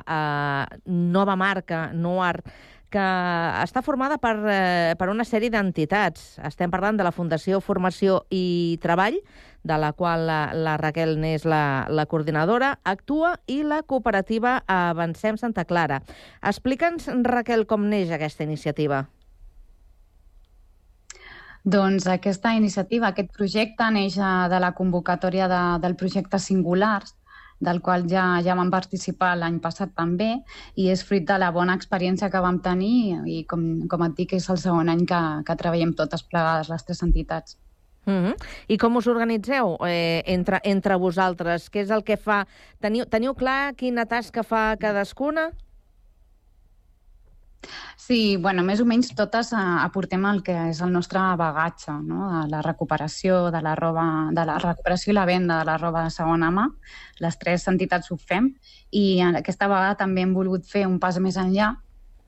[0.00, 2.40] eh, nova marca, Noir,
[2.88, 3.04] que
[3.60, 6.38] està formada per, eh, per una sèrie d'entitats.
[6.40, 9.20] Estem parlant de la Fundació Formació i Treball,
[9.68, 15.36] de la qual la, la Raquel n'és la, la coordinadora, actua i la cooperativa Avancem
[15.36, 16.00] Santa Clara.
[16.40, 19.04] Explica'ns, Raquel, com neix aquesta iniciativa.
[21.68, 27.12] Doncs aquesta iniciativa, aquest projecte neix eh, de la convocatòria de, del projecte Singulars,
[27.60, 30.30] del qual ja, ja vam participar l'any passat també,
[30.78, 34.36] i és fruit de la bona experiència que vam tenir i, com, com et dic,
[34.38, 37.58] és el segon any que, que treballem totes plegades, les tres entitats.
[38.06, 38.34] Mm -hmm.
[38.68, 41.70] I com us organitzeu eh, entre, entre vosaltres?
[41.70, 42.46] Què és el que fa?
[42.80, 45.50] Teniu, teniu clar quina tasca fa cadascuna?
[47.98, 52.28] Sí, bueno, més o menys totes eh, aportem el que és el nostre bagatge, no?
[52.44, 56.06] de la recuperació de la roba, de la recuperació i la venda de la roba
[56.06, 56.68] de segona mà.
[57.24, 58.52] Les tres entitats ho fem
[58.94, 61.74] i aquesta vegada també hem volgut fer un pas més enllà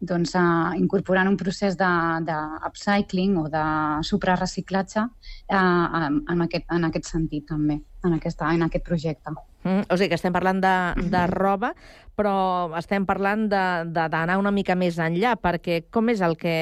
[0.00, 3.64] doncs, uh, incorporant un procés d'upcycling o de
[4.08, 9.36] suprarreciclatge uh, en, aquest, en aquest sentit també, en, aquesta, en aquest projecte.
[9.62, 10.74] Mm, o sigui que estem parlant de,
[11.12, 11.74] de roba,
[12.16, 12.34] però
[12.80, 16.54] estem parlant d'anar una mica més enllà, perquè com és el que...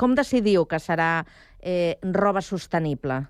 [0.00, 1.10] Com decidiu que serà
[1.60, 3.24] eh, roba sostenible?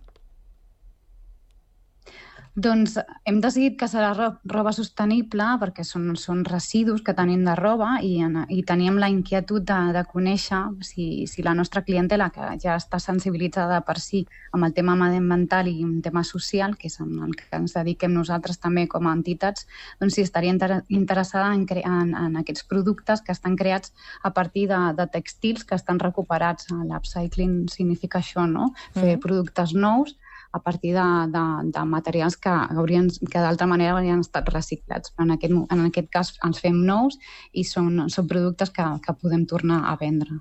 [2.57, 2.95] Doncs
[3.29, 8.15] hem decidit que serà roba sostenible perquè són, són residus que tenim de roba i,
[8.49, 12.97] i teníem la inquietud de, de conèixer si, si la nostra clientela, que ja està
[13.03, 14.23] sensibilitzada per si
[14.57, 18.17] amb el tema mediambiental i un tema social, que és en el que ens dediquem
[18.17, 19.69] nosaltres també com a entitats,
[20.01, 23.93] doncs si estaria inter interessada en, en, en aquests productes que estan creats
[24.25, 26.73] a partir de, de textils que estan recuperats.
[26.73, 28.73] L'upcycling significa això, no?
[28.95, 29.27] Fer mm -hmm.
[29.29, 30.17] productes nous
[30.57, 31.45] a partir de, de,
[31.77, 35.13] de materials que, haurien, que d'altra manera haurien estat reciclats.
[35.13, 37.19] Però en aquest, en aquest cas ens fem nous
[37.53, 40.41] i són, són productes que, que podem tornar a vendre.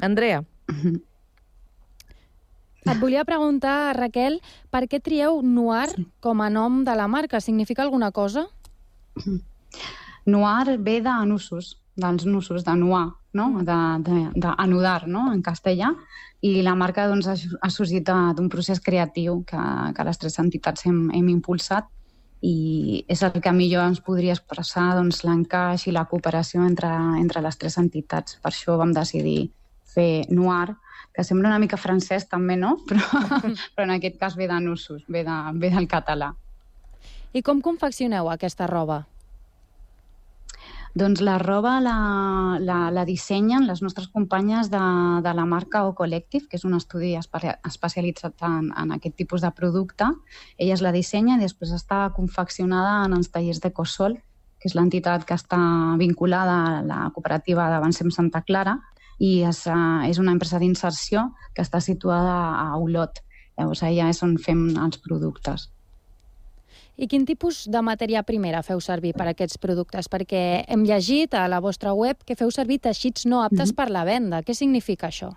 [0.00, 0.40] Andrea.
[2.88, 4.38] Et volia preguntar, Raquel,
[4.72, 5.90] per què trieu Noir
[6.24, 7.42] com a nom de la marca?
[7.44, 8.46] Significa alguna cosa?
[10.24, 13.50] Noir ve de nusos, dels nusos, de noir, no?
[13.64, 15.28] d'anudar, no?
[15.32, 15.92] en castellà,
[16.40, 19.62] i la marca doncs, ha, sorgit d'un procés creatiu que,
[19.96, 21.88] que les tres entitats hem, hem impulsat
[22.40, 26.90] i és el que millor ens podria expressar doncs, l'encaix i la cooperació entre,
[27.20, 28.38] entre les tres entitats.
[28.40, 29.50] Per això vam decidir
[29.90, 30.72] fer Noir,
[31.12, 32.78] que sembla una mica francès també, no?
[32.88, 33.04] Però,
[33.74, 36.32] però en aquest cas ve de Nussos, ve, de, ve del català.
[37.36, 39.04] I com confeccioneu aquesta roba?
[40.92, 44.80] Doncs la roba la, la, la dissenyen les nostres companyes de,
[45.22, 49.52] de la marca O Collective, que és un estudi especialitzat en, en aquest tipus de
[49.54, 50.08] producte.
[50.58, 54.18] Elles la dissenyen i després està confeccionada en els tallers de Cosol,
[54.58, 55.60] que és l'entitat que està
[56.00, 58.80] vinculada a la cooperativa d'Avancem Santa Clara
[59.22, 59.62] i és,
[60.10, 63.22] és una empresa d'inserció que està situada a Olot.
[63.56, 65.70] Llavors, allà és on fem els productes.
[67.00, 70.08] I quin tipus de matèria primera feu servir per a aquests productes?
[70.12, 73.76] Perquè hem llegit a la vostra web que feu servir teixits no aptes mm -hmm.
[73.76, 74.42] per la venda.
[74.42, 75.30] Què significa això?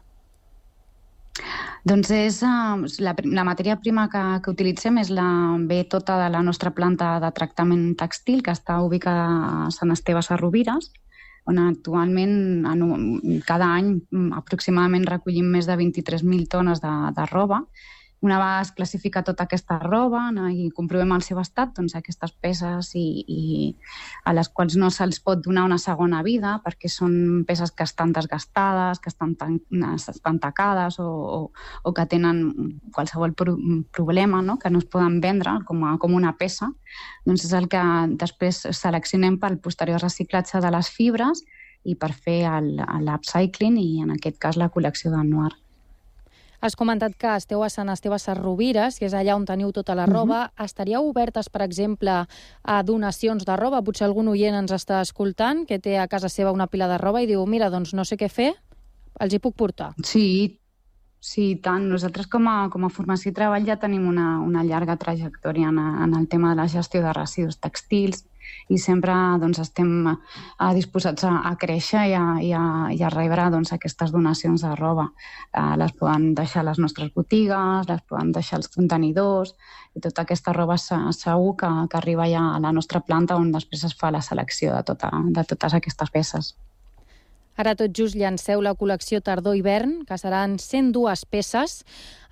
[1.84, 6.30] Doncs és uh, la, la matèria prima que, que utilitzem és la ve tota de
[6.30, 9.26] la nostra planta de tractament textil que està ubicada
[9.68, 10.92] a Sant Esteve Sarrovires,
[11.46, 17.64] on actualment en, cada any mm, aproximadament recollim més de 23.000 tones de, de roba
[18.24, 22.32] una vegada es classifica tota aquesta roba no, i comprovem el seu estat, doncs aquestes
[22.40, 23.42] peces i, i
[24.24, 28.14] a les quals no se'ls pot donar una segona vida perquè són peces que estan
[28.16, 29.58] desgastades, que estan, tan,
[29.92, 31.40] estan tacades o, o,
[31.84, 33.58] o que tenen qualsevol pro
[33.92, 36.72] problema no, que no es poden vendre com, a, com una peça,
[37.28, 37.84] doncs és el que
[38.24, 41.44] després seleccionem pel posterior reciclatge de les fibres
[41.84, 42.40] i per fer
[43.04, 45.52] l'upcycling i en aquest cas la col·lecció del noir.
[46.64, 50.06] Has comentat que esteu a Sant Esteve Sarrovires, que és allà on teniu tota la
[50.08, 50.46] roba.
[50.46, 50.66] Uh -huh.
[50.66, 52.26] Estaríeu obertes, per exemple,
[52.64, 53.82] a donacions de roba?
[53.82, 57.22] Potser algun oient ens està escoltant que té a casa seva una pila de roba
[57.22, 58.54] i diu, mira, doncs no sé què fer,
[59.20, 59.94] els hi puc portar.
[60.04, 60.60] Sí,
[61.24, 61.88] Sí, tant.
[61.88, 65.80] Nosaltres com a, com a formació i treball ja tenim una, una llarga trajectòria en,
[65.80, 68.26] en el tema de la gestió de residus textils
[68.70, 72.64] i sempre doncs, estem uh, disposats a, a créixer i a, i a,
[72.96, 75.10] i a rebre doncs, aquestes donacions de roba.
[75.52, 79.56] Uh, les poden deixar les nostres botigues, les poden deixar als contenidors
[79.94, 83.86] i tota aquesta roba segur que, que arriba ja a la nostra planta on després
[83.90, 86.54] es fa la selecció de, tota, de totes aquestes peces.
[87.56, 91.84] Ara tot just llanceu la col·lecció Tardor-Hivern, que seran 102 peces.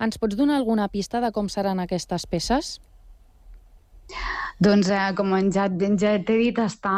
[0.01, 2.79] Ens pots donar alguna pista de com seran aquestes peces?
[4.61, 6.93] Doncs, eh, com ja, ja t'he dit, està,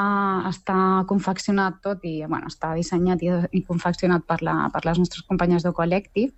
[0.50, 5.24] està confeccionat tot i bueno, està dissenyat i, i confeccionat per, la, per les nostres
[5.30, 6.34] companyes de Collective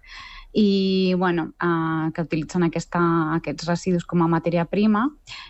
[0.58, 3.00] i bueno, eh, que utilitzen aquesta,
[3.36, 5.02] aquests residus com a matèria prima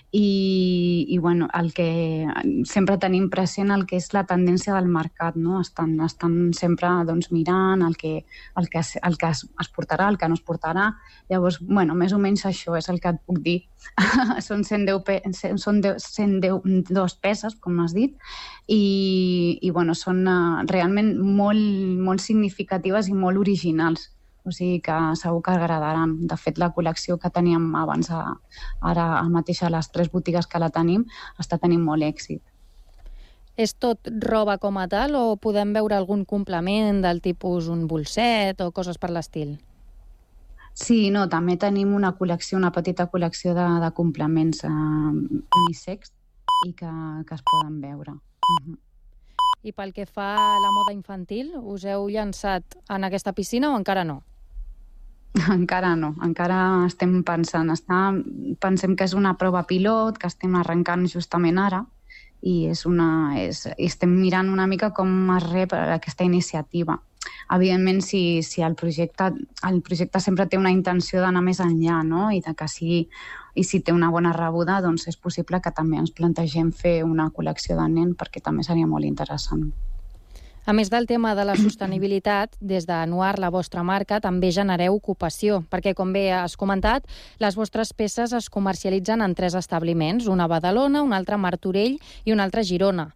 [0.10, 2.26] i, i bueno, el que
[2.66, 5.60] sempre tenim present el que és la tendència del mercat, no?
[5.62, 8.24] estan, estan sempre doncs, mirant el que,
[8.58, 10.88] el, que, es, el que es, es portarà, el que no es portarà.
[11.30, 13.60] Llavors, bueno, més o menys això és el que et puc dir.
[14.48, 15.20] són 110, pe
[15.62, 18.18] són 110 peces, com has dit,
[18.66, 18.82] i,
[19.62, 21.62] i bueno, són uh, realment molt,
[22.02, 24.10] molt significatives i molt originals
[24.46, 26.16] o sigui que segur que agradaran.
[26.30, 28.38] De fet, la col·lecció que teníem abans, a,
[28.82, 31.06] ara al mateix a les tres botigues que la tenim,
[31.42, 32.44] està tenint molt èxit.
[33.56, 38.60] És tot roba com a tal o podem veure algun complement del tipus un bolset
[38.62, 39.56] o coses per l'estil?
[40.76, 44.72] Sí, no, també tenim una col·lecció, una petita col·lecció de, de complements eh,
[45.64, 46.12] unisex
[46.68, 46.92] i que,
[47.24, 48.18] que es poden veure.
[49.64, 53.80] I pel que fa a la moda infantil, us heu llançat en aquesta piscina o
[53.80, 54.20] encara no?
[55.52, 57.72] Encara no, encara estem pensant.
[57.74, 58.14] Està,
[58.64, 61.84] pensem que és una prova pilot, que estem arrencant justament ara,
[62.46, 63.10] i és una,
[63.42, 67.00] és, estem mirant una mica com es rep aquesta iniciativa.
[67.52, 69.32] Evidentment, si, si el, projecte,
[69.68, 72.30] el projecte sempre té una intenció d'anar més enllà no?
[72.34, 73.02] i de que sigui
[73.56, 77.30] i si té una bona rebuda, doncs és possible que també ens plantegem fer una
[77.34, 79.70] col·lecció de nen perquè també seria molt interessant.
[80.66, 84.96] A més del tema de la sostenibilitat, des de Noir, la vostra marca, també genereu
[84.98, 87.06] ocupació, perquè, com bé has comentat,
[87.38, 92.00] les vostres peces es comercialitzen en tres establiments, una a Badalona, un altre a Martorell
[92.26, 93.12] i un altre a Girona.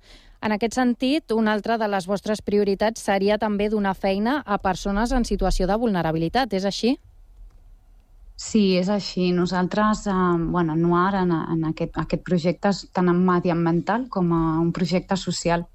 [0.45, 5.11] En aquest sentit, una altra de les vostres prioritats seria també donar feina a persones
[5.11, 6.99] en situació de vulnerabilitat, és així?
[8.37, 9.33] Sí, és així.
[9.33, 10.13] Nosaltres, eh,
[10.53, 15.65] bueno, Noir, en, en aquest, aquest projecte és tant mediambiental com a un projecte social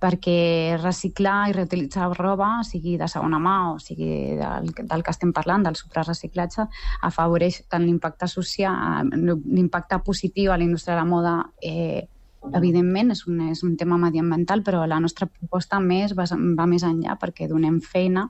[0.00, 5.32] perquè reciclar i reutilitzar roba, sigui de segona mà o sigui del, del que estem
[5.36, 6.68] parlant, del suprarreciclatge,
[7.08, 12.06] afavoreix tant l'impacte social, l'impacte positiu a la indústria de la moda eh,
[12.54, 16.24] evidentment és un, és un tema mediambiental, però la nostra proposta més va,
[16.56, 18.28] va més enllà perquè donem feina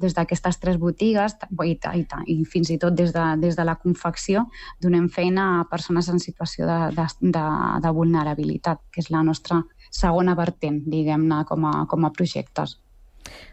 [0.00, 3.76] des d'aquestes tres botigues i, i, i fins i tot des de, des de la
[3.80, 4.46] confecció
[4.82, 7.44] donem feina a persones en situació de, de, de,
[7.84, 9.62] de vulnerabilitat, que és la nostra
[9.94, 12.78] segona vertent, diguem-ne, com, a, com a projectes.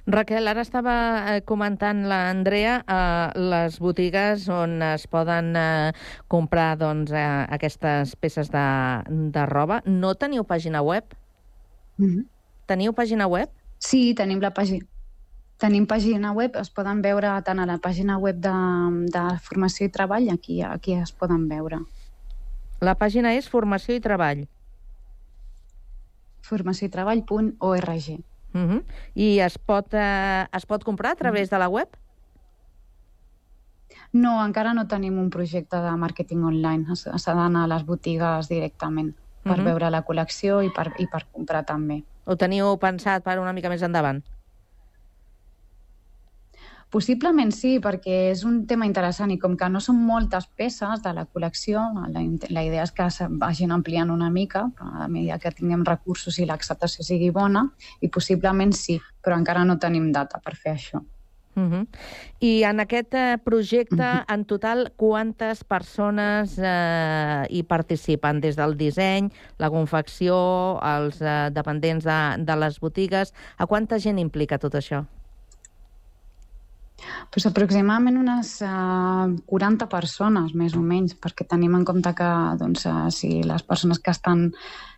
[0.05, 0.93] Raquel, ara estava
[1.31, 5.93] eh, comentant l'Andrea eh, les botigues on es poden eh,
[6.31, 7.23] comprar doncs, eh,
[7.57, 8.65] aquestes peces de,
[9.07, 9.81] de roba.
[9.85, 11.05] No teniu pàgina web?
[11.97, 12.25] Mm -hmm.
[12.65, 13.49] Teniu pàgina web?
[13.79, 14.85] Sí, tenim la pàgina.
[15.57, 18.53] Tenim pàgina web, es poden veure tant a la pàgina web de,
[19.13, 21.79] de Formació i Treball, aquí, aquí es poden veure.
[22.81, 24.47] La pàgina és Formació i Treball
[26.51, 28.07] formaciotreball.org.
[28.53, 28.83] Uh -huh.
[29.15, 31.87] I es pot, eh, es pot comprar a través de la web?
[34.11, 36.95] No, encara no tenim un projecte de màrqueting online.
[36.95, 39.63] S'ha d'anar a les botigues directament per uh -huh.
[39.63, 42.03] veure la col·lecció i per, i per comprar també.
[42.25, 44.23] Ho teniu pensat per una mica més endavant?
[46.91, 51.13] Possiblement sí, perquè és un tema interessant i com que no són moltes peces de
[51.15, 53.07] la col·lecció, la, la idea és que
[53.39, 57.63] vagin ampliant una mica a mesura que tinguem recursos i l'acceptació sigui bona
[58.01, 60.99] i possiblement sí, però encara no tenim data per fer això.
[61.55, 61.87] Uh -huh.
[62.39, 64.33] I en aquest eh, projecte, uh -huh.
[64.33, 68.41] en total, quantes persones eh, hi participen?
[68.41, 73.33] Des del disseny, la confecció, els eh, dependents de, de les botigues...
[73.57, 75.05] A quanta gent implica tot això?
[77.31, 82.85] Pues aproximadament unes uh, 40 persones, més o menys, perquè tenim en compte que doncs,
[82.89, 84.47] uh, si les persones que estan,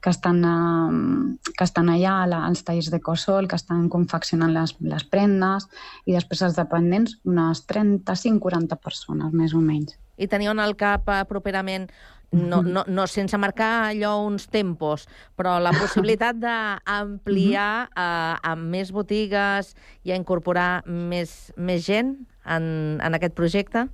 [0.03, 5.05] que estan, uh, que estan allà als talls de Cosol, que estan confeccionant les, les
[5.05, 5.69] prendes,
[6.05, 9.97] i després els dependents, unes 35-40 persones, més o menys.
[10.17, 11.89] I teniu en el cap uh, properament
[12.33, 18.91] no, no, no sense marcar allò uns tempos, però la possibilitat d'ampliar uh, amb més
[18.93, 22.65] botigues i a incorporar més, més gent en,
[22.99, 23.87] en aquest projecte?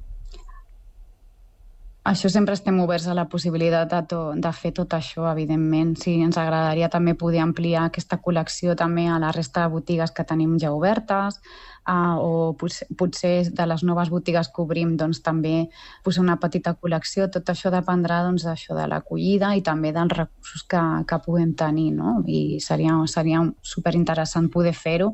[2.10, 5.92] Això sempre estem oberts a la possibilitat de, to, de fer tot això, evidentment.
[6.02, 10.26] Sí, ens agradaria també poder ampliar aquesta col·lecció també a la resta de botigues que
[10.26, 11.38] tenim ja obertes,
[11.86, 15.68] uh, o potser, potser de les noves botigues que obrim doncs, també
[16.06, 17.30] posar una petita col·lecció.
[17.30, 21.92] Tot això dependrà doncs, això de l'acollida i també dels recursos que, que puguem tenir.
[22.00, 22.24] No?
[22.26, 23.46] I seria, seria
[23.76, 25.14] superinteressant poder fer-ho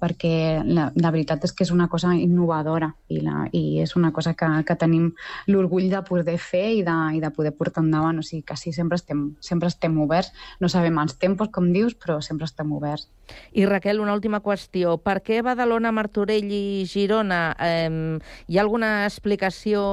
[0.00, 4.10] perquè la, la veritat és que és una cosa innovadora i, la, i és una
[4.16, 5.10] cosa que, que tenim
[5.50, 8.18] l'orgull de poder fer i de, i de poder portar endavant.
[8.20, 10.32] O sigui que sí, sempre estem, sempre estem oberts.
[10.60, 13.10] No sabem els tempos, com dius, però sempre estem oberts.
[13.52, 14.96] I Raquel, una última qüestió.
[15.04, 17.42] Per què Badalona, Martorell i Girona?
[17.60, 19.84] Eh, hi ha alguna explicació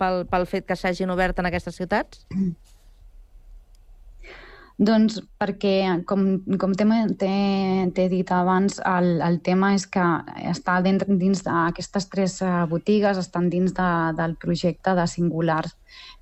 [0.00, 2.26] pel, pel fet que s'hagin obert en aquestes ciutats?
[4.80, 5.74] Doncs perquè,
[6.08, 6.22] com,
[6.56, 6.72] com
[7.92, 10.04] t'he dit abans, el, el tema és que
[10.48, 15.76] està dins, d'aquestes tres uh, botigues, estan dins de, del projecte de singulars.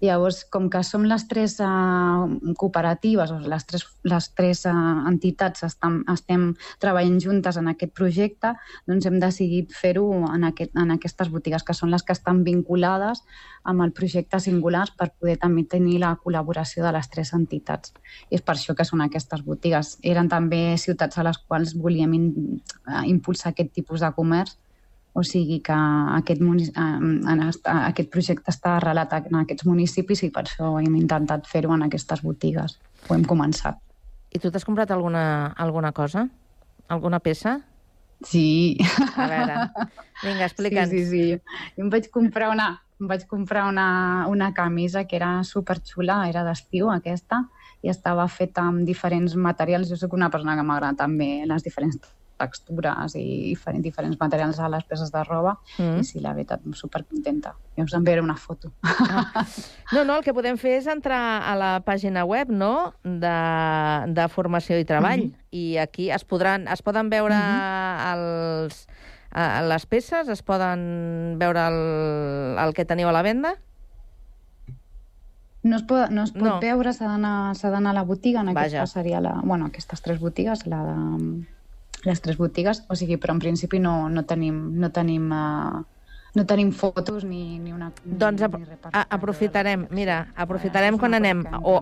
[0.04, 2.26] Llavors, com que som les tres uh,
[2.60, 4.74] cooperatives, o les tres, les tres uh,
[5.10, 6.44] entitats estem, estem
[6.82, 8.54] treballant juntes en aquest projecte,
[8.88, 13.24] doncs hem decidit fer-ho en, aquest, en aquestes botigues, que són les que estan vinculades
[13.68, 17.92] amb el projecte Singulars per poder també tenir la col·laboració de les tres entitats.
[18.30, 19.96] I és per això que són aquestes botigues.
[20.06, 22.30] Eren també ciutats a les quals volíem in,
[22.86, 24.56] uh, impulsar aquest tipus de comerç,
[25.18, 25.74] o sigui que
[26.14, 31.74] aquest, en aquest projecte està arrelat en aquests municipis i per això hem intentat fer-ho
[31.74, 32.78] en aquestes botigues.
[33.08, 33.80] Ho hem començat.
[34.30, 36.28] I tu t'has comprat alguna, alguna cosa?
[36.88, 37.58] Alguna peça?
[38.24, 38.76] Sí.
[39.16, 39.56] A veure,
[40.24, 40.90] vinga, explica'ns.
[40.90, 41.72] Sí, sí, sí.
[41.76, 42.68] Jo em vaig comprar una,
[43.00, 47.44] em vaig comprar una, una camisa que era superxula, era d'estiu aquesta,
[47.82, 49.90] i estava feta amb diferents materials.
[49.90, 51.98] Jo sóc una persona que m'agrada també les diferents
[52.38, 55.98] textures i diferents, diferents materials a les peces de roba mm.
[56.00, 57.54] i sí, la veritat, supercontenta.
[57.76, 58.72] I us enviaré una foto.
[58.82, 59.44] Ah.
[59.92, 61.18] No, no, el que podem fer és entrar
[61.48, 62.92] a la pàgina web no?
[63.02, 63.36] de,
[64.12, 65.46] de formació i treball mm -hmm.
[65.50, 68.12] i aquí es, podran, es poden veure mm -hmm.
[68.12, 68.86] els,
[69.30, 73.56] a, les peces, es poden veure el, el que teniu a la venda?
[75.62, 76.60] No es pot, no es pot no.
[76.60, 78.86] veure, s'ha d'anar a la botiga, en aquesta Vaja.
[78.86, 79.40] seria la...
[79.42, 80.94] Bueno, aquestes tres botigues, la de
[82.04, 85.84] les tres botigues, o sigui, però en principi no, no tenim, no tenim uh,
[86.34, 87.90] no tenim fotos ni, ni una...
[88.04, 91.42] Doncs ap ni a, aprofitarem, mira, aprofitarem quan anem...
[91.62, 91.80] O,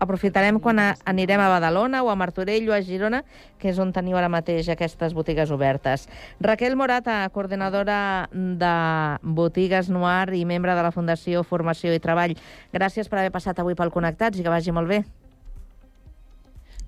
[0.00, 3.20] aprofitarem quan a, anirem a Badalona o a Martorell o a Girona,
[3.60, 6.06] que és on teniu ara mateix aquestes botigues obertes.
[6.40, 8.74] Raquel Morata, coordinadora de
[9.20, 12.38] Botigues Noir i membre de la Fundació Formació i Treball.
[12.72, 15.04] Gràcies per haver passat avui pel Connectats i que vagi molt bé.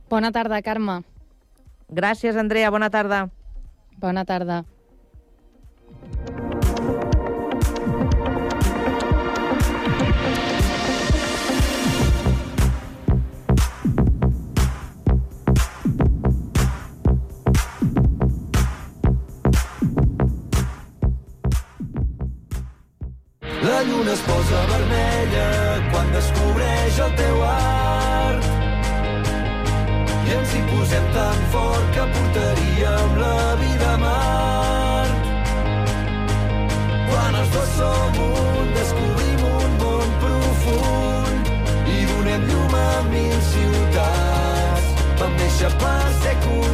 [0.08, 1.02] Bona tarda, Carme.
[1.92, 2.70] Gràcies, Andrea.
[2.70, 3.28] Bona tarda.
[4.00, 4.64] Bona tarda.
[23.62, 25.46] La lluna es posa vermella
[25.92, 27.71] quan descobreix el teu art
[30.82, 35.06] posem tan fort que portaríem la vida a mar.
[37.10, 41.52] Quan els dos som un, descobrim un món profund
[41.86, 44.92] i donem llum a mil ciutats.
[45.22, 46.71] Vam néixer per ser connectats.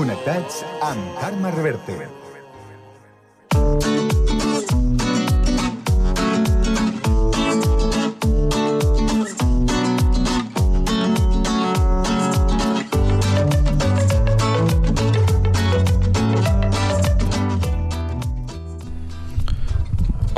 [0.00, 1.94] Connectats amb Carme Reverte.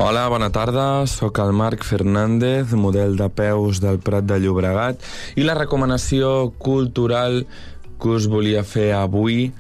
[0.02, 1.06] Hola, bona tarda.
[1.06, 4.98] Soc el Marc Fernández, model de peus del Prat de Llobregat,
[5.38, 7.44] i la recomanació cultural
[8.02, 9.52] que us volia fer avui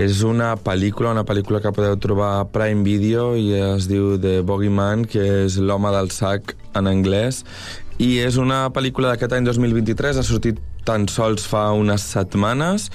[0.00, 4.40] és una pel·lícula, una pel·lícula que podeu trobar a Prime Video i es diu The
[4.46, 7.42] Bogeyman, que és l'home del sac en anglès,
[7.98, 12.88] i és una pel·lícula d'aquest any 2023, ha sortit tan sols fa unes setmanes,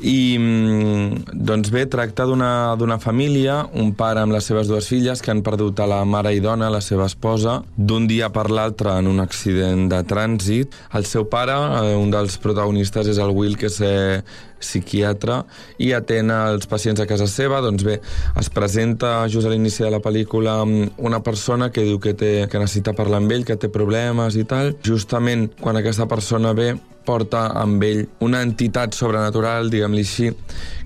[0.00, 5.32] i mm, doncs bé, tracta d'una família, un pare amb les seves dues filles que
[5.32, 9.10] han perdut a la mare i dona, la seva esposa, d'un dia per l'altre en
[9.10, 10.76] un accident de trànsit.
[10.94, 14.22] El seu pare, eh, un dels protagonistes, és el Will, que és eh,
[14.60, 15.42] psiquiatre,
[15.78, 17.62] i atén els pacients a casa seva.
[17.64, 17.98] Doncs bé,
[18.40, 22.60] es presenta just a l'inici de la pel·lícula una persona que diu que, té, que
[22.60, 24.74] necessita parlar amb ell, que té problemes i tal.
[24.86, 26.72] Justament quan aquesta persona ve,
[27.08, 30.32] porta amb ell una entitat sobrenatural, diguem-li així,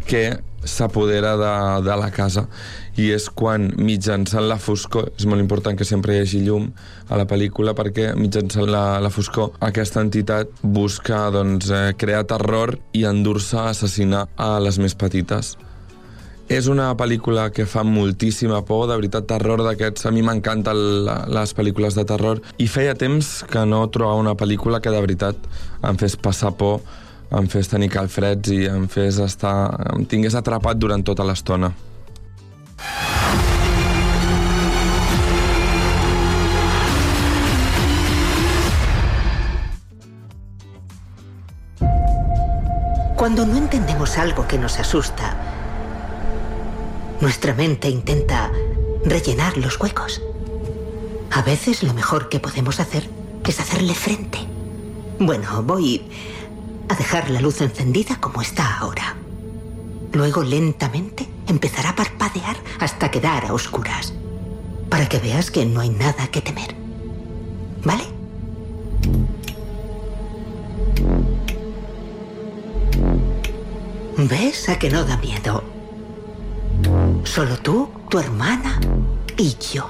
[0.06, 0.28] que
[0.62, 2.46] s'apodera de, de la casa
[3.01, 6.68] i és quan mitjançant la foscor és molt important que sempre hi hagi llum
[7.09, 12.76] a la pel·lícula perquè mitjançant la, la foscor aquesta entitat busca doncs, eh, crear terror
[12.93, 15.57] i endur-se a assassinar a les més petites
[16.53, 20.05] és una pel·lícula que fa moltíssima por, de veritat, terror d'aquests.
[20.05, 20.76] A mi m'encanten
[21.32, 25.49] les pel·lícules de terror i feia temps que no trobava una pel·lícula que de veritat
[25.88, 26.82] em fes passar por,
[27.32, 29.55] em fes tenir calfreds i em fes estar...
[29.95, 31.72] em tingués atrapat durant tota l'estona.
[43.16, 45.37] Cuando no entendemos algo que nos asusta,
[47.22, 48.51] Nuestra mente intenta
[49.05, 50.20] rellenar los huecos.
[51.30, 53.09] A veces lo mejor que podemos hacer
[53.47, 54.41] es hacerle frente.
[55.20, 56.03] Bueno, voy
[56.89, 59.14] a dejar la luz encendida como está ahora.
[60.12, 64.12] Luego lentamente empezará a parpadear hasta quedar a oscuras,
[64.88, 66.74] para que veas que no hay nada que temer.
[67.84, 68.05] ¿Vale?
[74.16, 75.64] ¿Ves a que no da miedo?
[77.24, 78.78] Solo tú, tu hermana
[79.36, 79.88] y yo.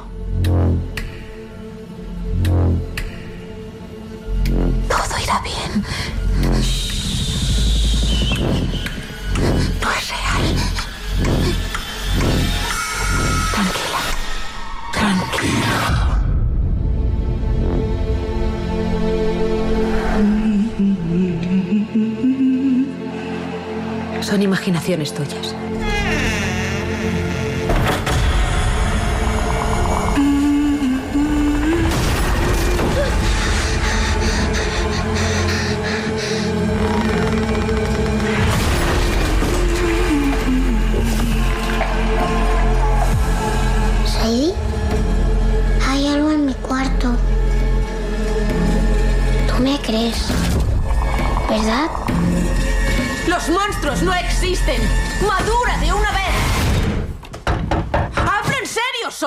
[24.52, 25.61] Imaginaciones tuyas.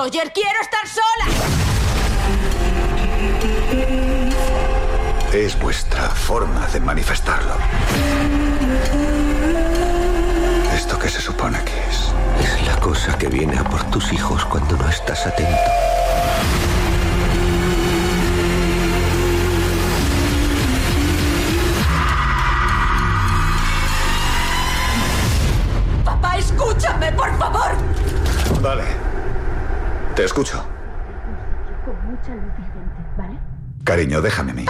[0.06, 0.32] Sawyer.
[0.32, 1.26] Quiero estar sola.
[5.32, 7.54] Es vuestra forma de manifestarlo.
[10.74, 12.12] ¿Esto qué se supone que es?
[12.40, 16.05] Es la cosa que viene a por tus hijos cuando no estás atento.
[33.96, 34.66] Cariño, déjame a mí.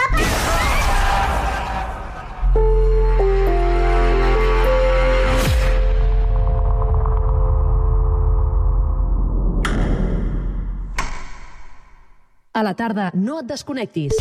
[12.53, 14.13] A la tarda, no et desconnectis.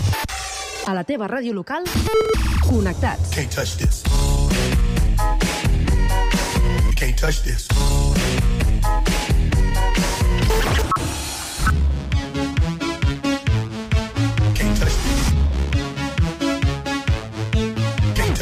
[0.88, 1.84] A la teva ràdio local,
[2.66, 3.30] connectats.
[3.30, 4.02] Can't touch this.
[6.82, 7.68] You can't touch this.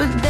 [0.00, 0.29] But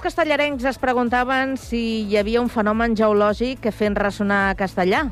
[0.00, 5.02] Molts castellarencs es preguntaven si hi havia un fenomen geològic que fent ressonar castellà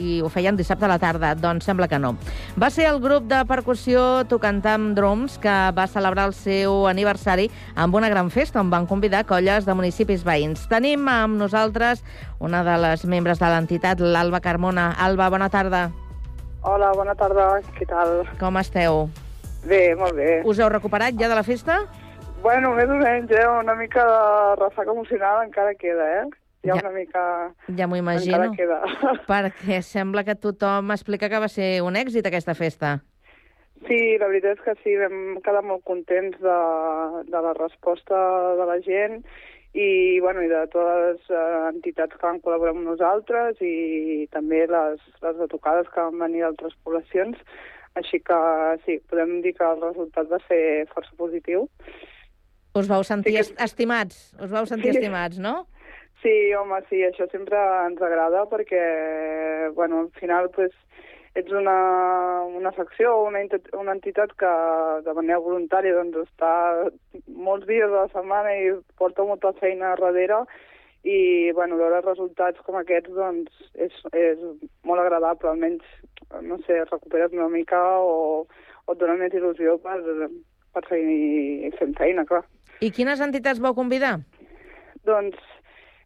[0.00, 2.14] i ho feien dissabte a la tarda, doncs sembla que no.
[2.56, 8.00] Va ser el grup de percussió Tocantam Drums que va celebrar el seu aniversari amb
[8.00, 10.64] una gran festa on van convidar colles de municipis veïns.
[10.72, 12.00] Tenim amb nosaltres
[12.40, 14.94] una de les membres de l'entitat, l'Alba Carmona.
[14.96, 15.90] Alba, bona tarda.
[16.64, 18.22] Hola, bona tarda, què tal?
[18.40, 19.10] Com esteu?
[19.68, 20.38] Bé, molt bé.
[20.48, 21.82] Us heu recuperat ja de la festa?
[22.42, 23.46] Bueno, més o menys, eh?
[23.50, 26.26] Una mica de ressaca emocional encara queda, eh?
[26.64, 26.80] Hi ha Ja.
[26.82, 27.22] una mica...
[27.76, 28.38] Ja m'ho imagino.
[28.50, 28.80] Encara queda.
[29.30, 32.98] Perquè sembla que tothom explica que va ser un èxit aquesta festa.
[33.86, 36.56] Sí, la veritat és que sí, vam quedar molt contents de,
[37.30, 38.18] de la resposta
[38.58, 39.20] de la gent
[39.74, 44.64] i, bueno, i de totes les eh, entitats que van col·laborar amb nosaltres i també
[44.66, 47.38] les, les detocades que van venir d'altres poblacions.
[47.94, 48.38] Així que
[48.84, 50.62] sí, podem dir que el resultat va ser
[50.94, 51.68] força positiu.
[52.78, 54.98] Us vau sentir Sí que- estimats, us vau sentir Sí.
[54.98, 55.66] estimats, no?
[56.22, 57.56] Sí, home, sí, això sempre
[57.86, 60.72] ens agrada perquè, bueno, al final, pues,
[61.34, 64.48] ets una, una secció una, enti- una entitat que
[65.04, 66.90] de manera voluntària doncs, està
[67.28, 70.40] molts dies a la setmana i porta molta feina darrere
[71.04, 74.38] i bueno, veure resultats com aquests doncs, és, és
[74.82, 75.84] molt agradable, almenys,
[76.42, 78.48] no sé, recuperes una mica o,
[78.86, 80.00] o et dona més il·lusió per,
[80.74, 82.42] per seguir fent feina, clar.
[82.80, 84.18] I quines entitats vau convidar?
[85.08, 85.38] Doncs,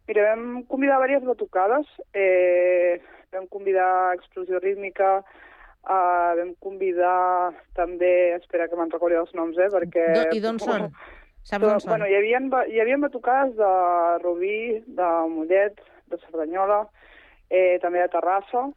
[0.09, 3.01] mira, vam convidar diverses batucades, eh,
[3.33, 9.69] vam convidar Explosió Rítmica, eh, vam convidar també, espera que me'n recordi els noms, eh,
[9.73, 10.07] perquè...
[10.17, 10.89] Do, I d'on són?
[11.43, 11.91] Saps on són?
[11.93, 13.73] Bueno, hi havia, hi havia batucades de
[14.23, 16.85] Rubí, de Mollet, de Cerdanyola,
[17.49, 18.69] eh, també de Terrassa,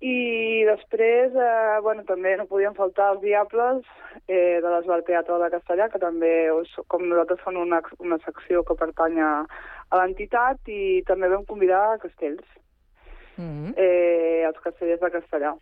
[0.00, 3.82] i després, eh, bueno, també no podien faltar els Diables
[4.28, 6.32] eh, de l'Esbar Teatre de Castellà, que també,
[6.86, 9.32] com nosaltres, fan una, una secció que pertany a,
[9.98, 12.46] l'entitat, i també vam convidar a Castells,
[13.38, 13.72] Mm.
[13.76, 15.52] eh, els castellers de Castellà.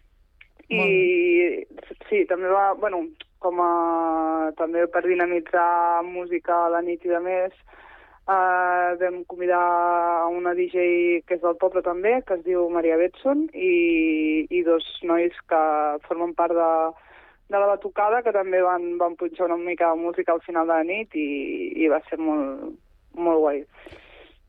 [0.73, 1.67] I
[2.09, 3.03] sí, també va, bueno,
[3.39, 7.53] com a, també per dinamitzar música a la nit i de més,
[8.29, 13.47] eh, vam convidar una DJ que és del poble també, que es diu Maria Betson,
[13.55, 15.63] i, i dos nois que
[16.09, 16.71] formen part de,
[17.53, 20.75] de la batucada, que també van, van punxar una mica de música al final de
[20.75, 21.29] la nit i,
[21.85, 22.75] i va ser molt,
[23.15, 23.63] molt guai.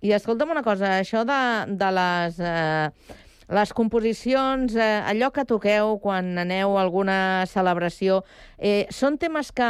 [0.06, 1.40] I escolta'm una cosa, això de,
[1.78, 8.24] de les, eh, les composicions, eh, allò que toqueu quan aneu a alguna celebració,
[8.60, 9.70] eh, són temes que,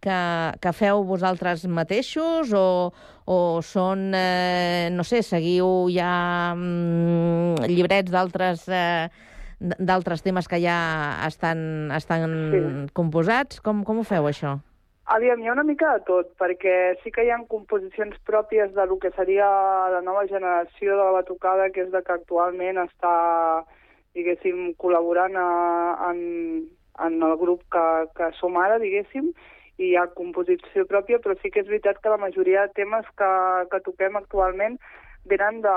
[0.00, 0.18] que,
[0.60, 2.92] que feu vosaltres mateixos o,
[3.28, 9.10] o són, eh, no sé, seguiu ja mm, llibrets d'altres eh,
[9.62, 12.92] d'altres temes que ja estan, estan Sí.
[12.96, 13.60] composats?
[13.62, 14.56] Com, com ho feu, això?
[15.12, 18.86] Aviam, hi ha una mica de tot, perquè sí que hi ha composicions pròpies de
[18.88, 19.48] lo que seria
[19.92, 23.10] la nova generació de la batucada, que és de que actualment està,
[24.16, 25.50] diguéssim, col·laborant a,
[26.08, 26.22] en,
[27.08, 27.84] en el grup que,
[28.16, 29.28] que som ara, diguéssim,
[29.76, 33.12] i hi ha composició pròpia, però sí que és veritat que la majoria de temes
[33.20, 33.32] que,
[33.68, 34.80] que toquem actualment
[35.24, 35.74] venen de,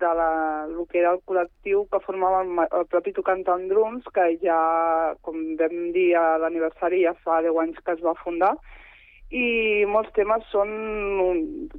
[0.00, 0.30] de la,
[0.68, 4.58] el que era el col·lectiu que formava el, el propi Tocant en Drums, que ja,
[5.24, 8.52] com vam dir a l'aniversari, ja fa 10 anys que es va fundar,
[9.34, 10.68] i molts temes són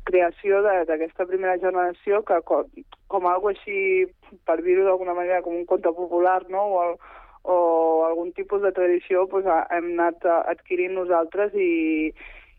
[0.09, 2.65] creació d'aquesta primera generació que com,
[3.07, 4.07] com algo així,
[4.43, 6.97] per dir-ho d'alguna manera, com un conte popular, no?, o, el,
[7.47, 7.57] o
[8.09, 12.11] algun tipus de tradició, ha- hem anat adquirint nosaltres i,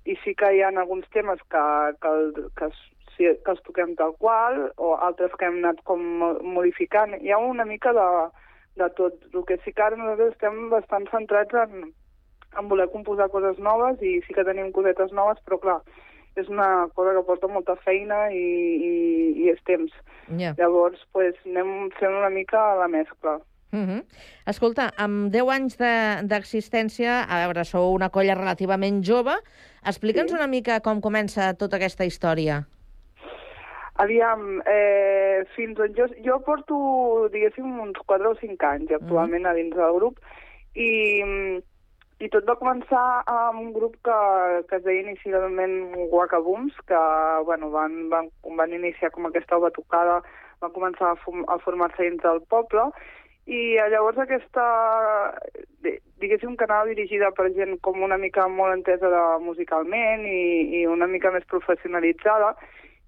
[0.09, 1.65] i sí que hi ha alguns temes que,
[2.01, 2.15] que,
[2.57, 2.71] que,
[3.19, 7.19] sí, que els toquem tal qual, o altres que hem anat com mo- modificant.
[7.21, 8.07] Hi ha una mica de,
[8.81, 9.19] de tot.
[9.35, 11.91] El que sí que ara nosaltres estem bastant centrats en,
[12.59, 15.81] en voler composar coses noves i sí que tenim cosetes noves, però clar,
[16.39, 18.95] és una cosa que porta molta feina i, i,
[19.43, 19.93] i és temps.
[20.39, 20.55] Ja.
[20.57, 23.41] Llavors, pues, anem fent una mica la mescla.
[23.73, 24.05] Uh -huh.
[24.47, 29.35] Escolta, amb 10 anys de- d'existència, a veure, sou una colla relativament jove,
[29.85, 30.37] explica'ns Sí.
[30.37, 32.65] una mica com comença tota aquesta història.
[33.99, 36.77] Aviam, eh, fins on jo, jo porto,
[37.33, 40.21] diguéssim, uns 4 o 5 anys actualment a dins del grup
[40.79, 40.91] i,
[42.23, 44.19] i tot va començar amb un grup que,
[44.71, 47.01] que es deia inicialment Wacabooms, que
[47.47, 50.21] bueno, van, van, van iniciar com aquesta batucada,
[50.63, 52.89] van començar a, fom- a formar-se dins del poble
[53.51, 54.65] i eh, llavors aquesta,
[55.83, 60.41] di- diguéssim que anava dirigida per gent com una mica molt entesa de, musicalment i,
[60.83, 62.55] i una mica més professionalitzada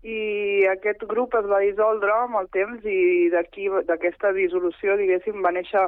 [0.03, 5.53] i aquest grup es va dissoldre amb el temps i d'aquí, d'aquesta dissolució, diguéssim, va
[5.53, 5.85] néixer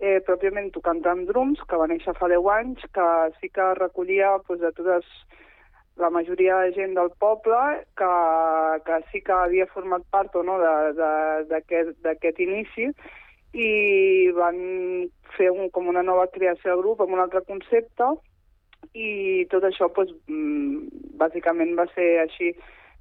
[0.00, 4.34] eh, pròpiament tocant amb drums, que va néixer fa 10 anys, que sí que recollia
[4.48, 5.06] doncs, de totes
[5.96, 7.58] la majoria de gent del poble
[7.96, 8.12] que,
[8.86, 12.88] que sí que havia format part o no d'aquest inici
[13.54, 14.58] i van
[15.36, 18.10] fer un, com una nova creació de grup amb un altre concepte
[18.94, 22.50] i tot això doncs, mm, bàsicament va ser així.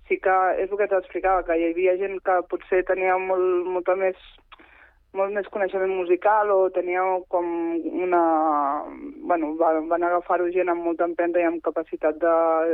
[0.09, 3.95] Sí que és el que t'explicava, que hi havia gent que potser tenia molt, molta
[3.95, 4.17] més
[5.13, 7.45] molt més coneixement musical o tenia com
[8.05, 8.21] una...
[9.29, 12.33] Bueno, van, van agafar-ho gent amb molta empenta i amb capacitat de,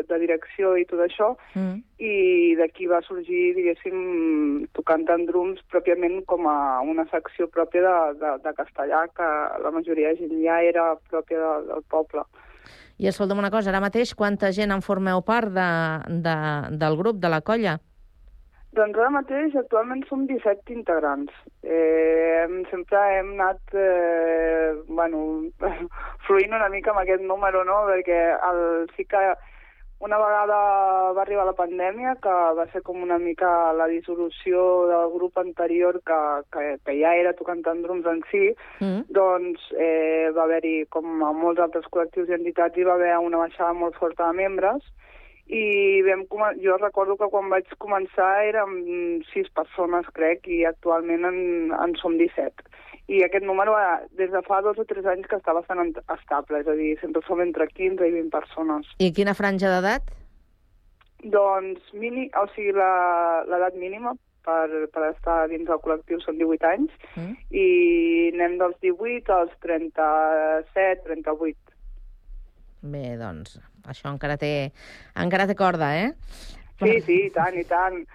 [0.10, 1.82] de direcció i tot això, Mm.
[2.00, 7.96] i d'aquí va sorgir, diguéssim, tocant en drums pròpiament com a una secció pròpia de,
[8.22, 9.30] de, de castellà, que
[9.64, 12.24] la majoria de gent ja era pròpia de, del poble.
[13.00, 15.70] I escolta'm una cosa, ara mateix quanta gent en formeu part de,
[16.26, 16.40] de,
[16.82, 17.78] del grup, de la colla?
[18.78, 21.32] Doncs ara mateix actualment som 17 integrants.
[21.64, 25.24] Eh, sempre hem anat eh, bueno,
[26.28, 27.80] fluint una mica amb aquest número, no?
[27.88, 28.20] perquè
[28.52, 28.62] el,
[28.98, 29.24] sí que
[30.00, 30.58] una vegada
[31.16, 36.00] va arribar la pandèmia, que va ser com una mica la dissolució del grup anterior
[36.08, 36.20] que,
[36.54, 38.46] que, que ja era tocant en drums en si,
[38.80, 39.02] Mm.
[39.12, 43.44] doncs eh, va haver-hi, com a molts altres col·lectius i entitats, hi va haver una
[43.44, 44.88] baixada molt forta de membres
[45.50, 46.28] i vam,
[46.62, 48.76] jo recordo que quan vaig començar érem
[49.34, 51.40] sis persones, crec, i actualment en,
[51.74, 52.69] en som 17.
[53.10, 55.82] I aquest número eh, des de fa dos o tres anys que està bastant
[56.14, 58.86] estable, és a dir, sempre som entre 15 i 20 persones.
[59.02, 60.12] I quina franja d'edat?
[61.24, 64.14] Doncs, mini, o sigui, la- l'edat mínima
[64.46, 67.34] per, per estar dins del col·lectiu són 18 anys Mm.
[67.52, 67.66] i
[68.36, 71.58] anem dels 18 als 37, 38.
[72.82, 73.58] Bé, doncs,
[73.92, 74.72] això encara té,
[75.20, 76.14] encara té corda, eh?
[76.80, 78.06] Sí, sí, i tant, i tant.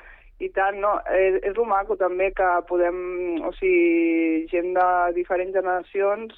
[0.43, 2.97] I tant, no, és, és lo maco també que podem,
[3.47, 6.35] o sigui, gent de diferents generacions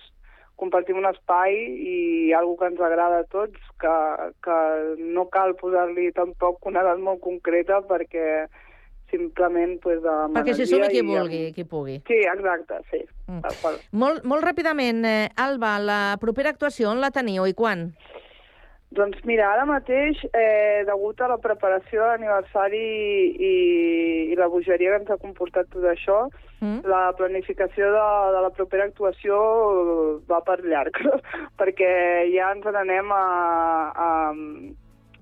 [0.57, 3.97] compartim un espai i algo que ens agrada a tots, que,
[4.45, 4.59] que
[5.17, 8.47] no cal posar-li tampoc una edat molt concreta perquè
[9.13, 12.01] simplement pues, amb Perquè s'hi sumi qui vulgui, qui pugui.
[12.09, 13.43] Sí, exacte, sí, Mm.
[13.99, 17.89] Molt, molt ràpidament, eh, Alba, la propera actuació on la teniu i quan?
[18.97, 22.85] Doncs mira, ara mateix, eh, degut a la preparació de l'aniversari
[23.37, 23.55] i,
[24.33, 26.27] i la bogeria que ens ha comportat tot això,
[26.57, 26.81] Mm.
[26.89, 29.37] la planificació de, de la propera actuació
[30.25, 30.97] va per llarg,
[31.61, 31.91] perquè
[32.33, 33.25] ja ens n'anem a,
[33.93, 34.07] a,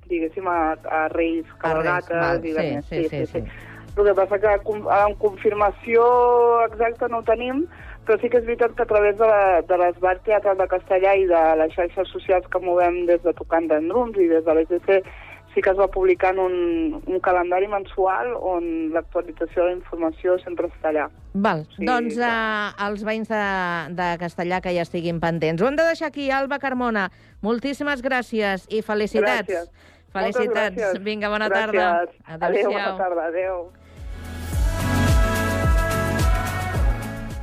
[0.07, 2.87] diguéssim, a, a Reis, cabalgates i sí, demés.
[2.87, 3.43] sí, sí, sí.
[3.97, 6.07] El que passa que en confirmació
[6.69, 7.65] exacta no ho tenim,
[8.07, 11.15] però sí que és veritat que a través de, la, de l'Esbar Teatral de Castellà
[11.17, 14.55] i de les xarxes socials que movem des de Tocant d'en Drums i des de
[14.55, 15.01] l'EGC
[15.55, 16.55] sí que es va publicant un,
[17.07, 21.05] un calendari mensual on l'actualització de la informació sempre està allà.
[21.35, 23.45] Val, Sí, doncs eh, els veïns de,
[23.95, 25.63] de Castellà que ja estiguin pendents.
[25.63, 27.07] Ho hem de deixar aquí, Alba Carmona.
[27.47, 29.47] Moltíssimes gràcies i felicitats.
[29.47, 29.71] Gràcies.
[30.15, 30.51] Felicitats.
[30.51, 31.01] Moltes gràcies.
[31.07, 31.73] Vinga, bona Gràcies.
[31.73, 32.47] tarda.
[32.51, 33.31] Adéu, bona tarda.
[33.31, 33.65] Adéu.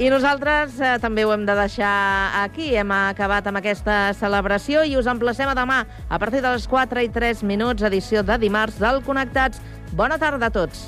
[0.02, 1.92] I nosaltres eh, també ho hem de deixar
[2.40, 2.72] aquí.
[2.74, 7.04] Hem acabat amb aquesta celebració i us emplacem a demà a partir de les 4
[7.06, 9.62] i 3 minuts, edició de dimarts del Connectats.
[9.94, 10.88] Bona tarda a tots.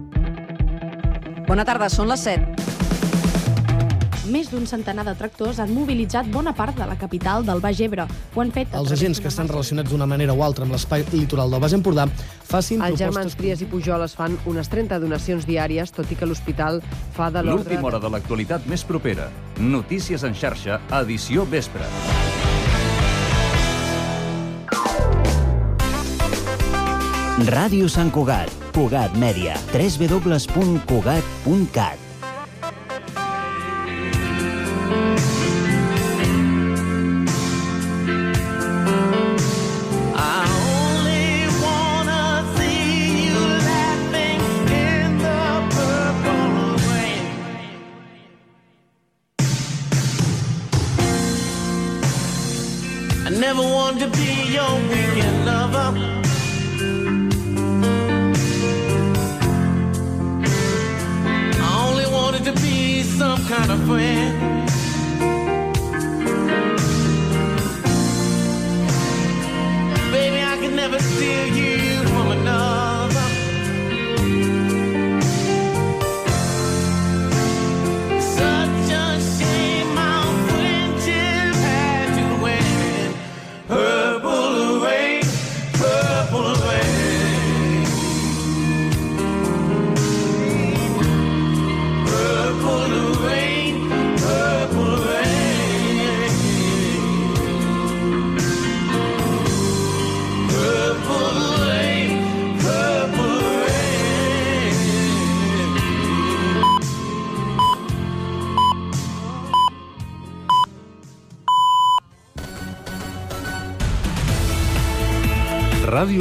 [1.51, 2.69] Bona tarda, són les 7.
[4.31, 8.05] Més d'un centenar de tractors han mobilitzat bona part de la capital del Baix Ebre.
[8.07, 8.71] Ho han fet...
[8.79, 12.07] Els agents que estan relacionats d'una manera o altra amb l'espai litoral del Baix Empordà
[12.07, 13.03] facin Els propostes...
[13.03, 16.79] germans Trias i Pujol es fan unes 30 donacions diàries, tot i que l'hospital
[17.17, 17.67] fa de l'ordre...
[17.67, 19.27] L'última hora de l'actualitat més propera.
[19.59, 21.83] Notícies en xarxa, edició vespre.
[27.47, 32.00] Ràdio Sant Cugat, Cugat Mèdia, www.cugat.cat.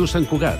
[0.01, 0.57] Ràdio Sant Cugat,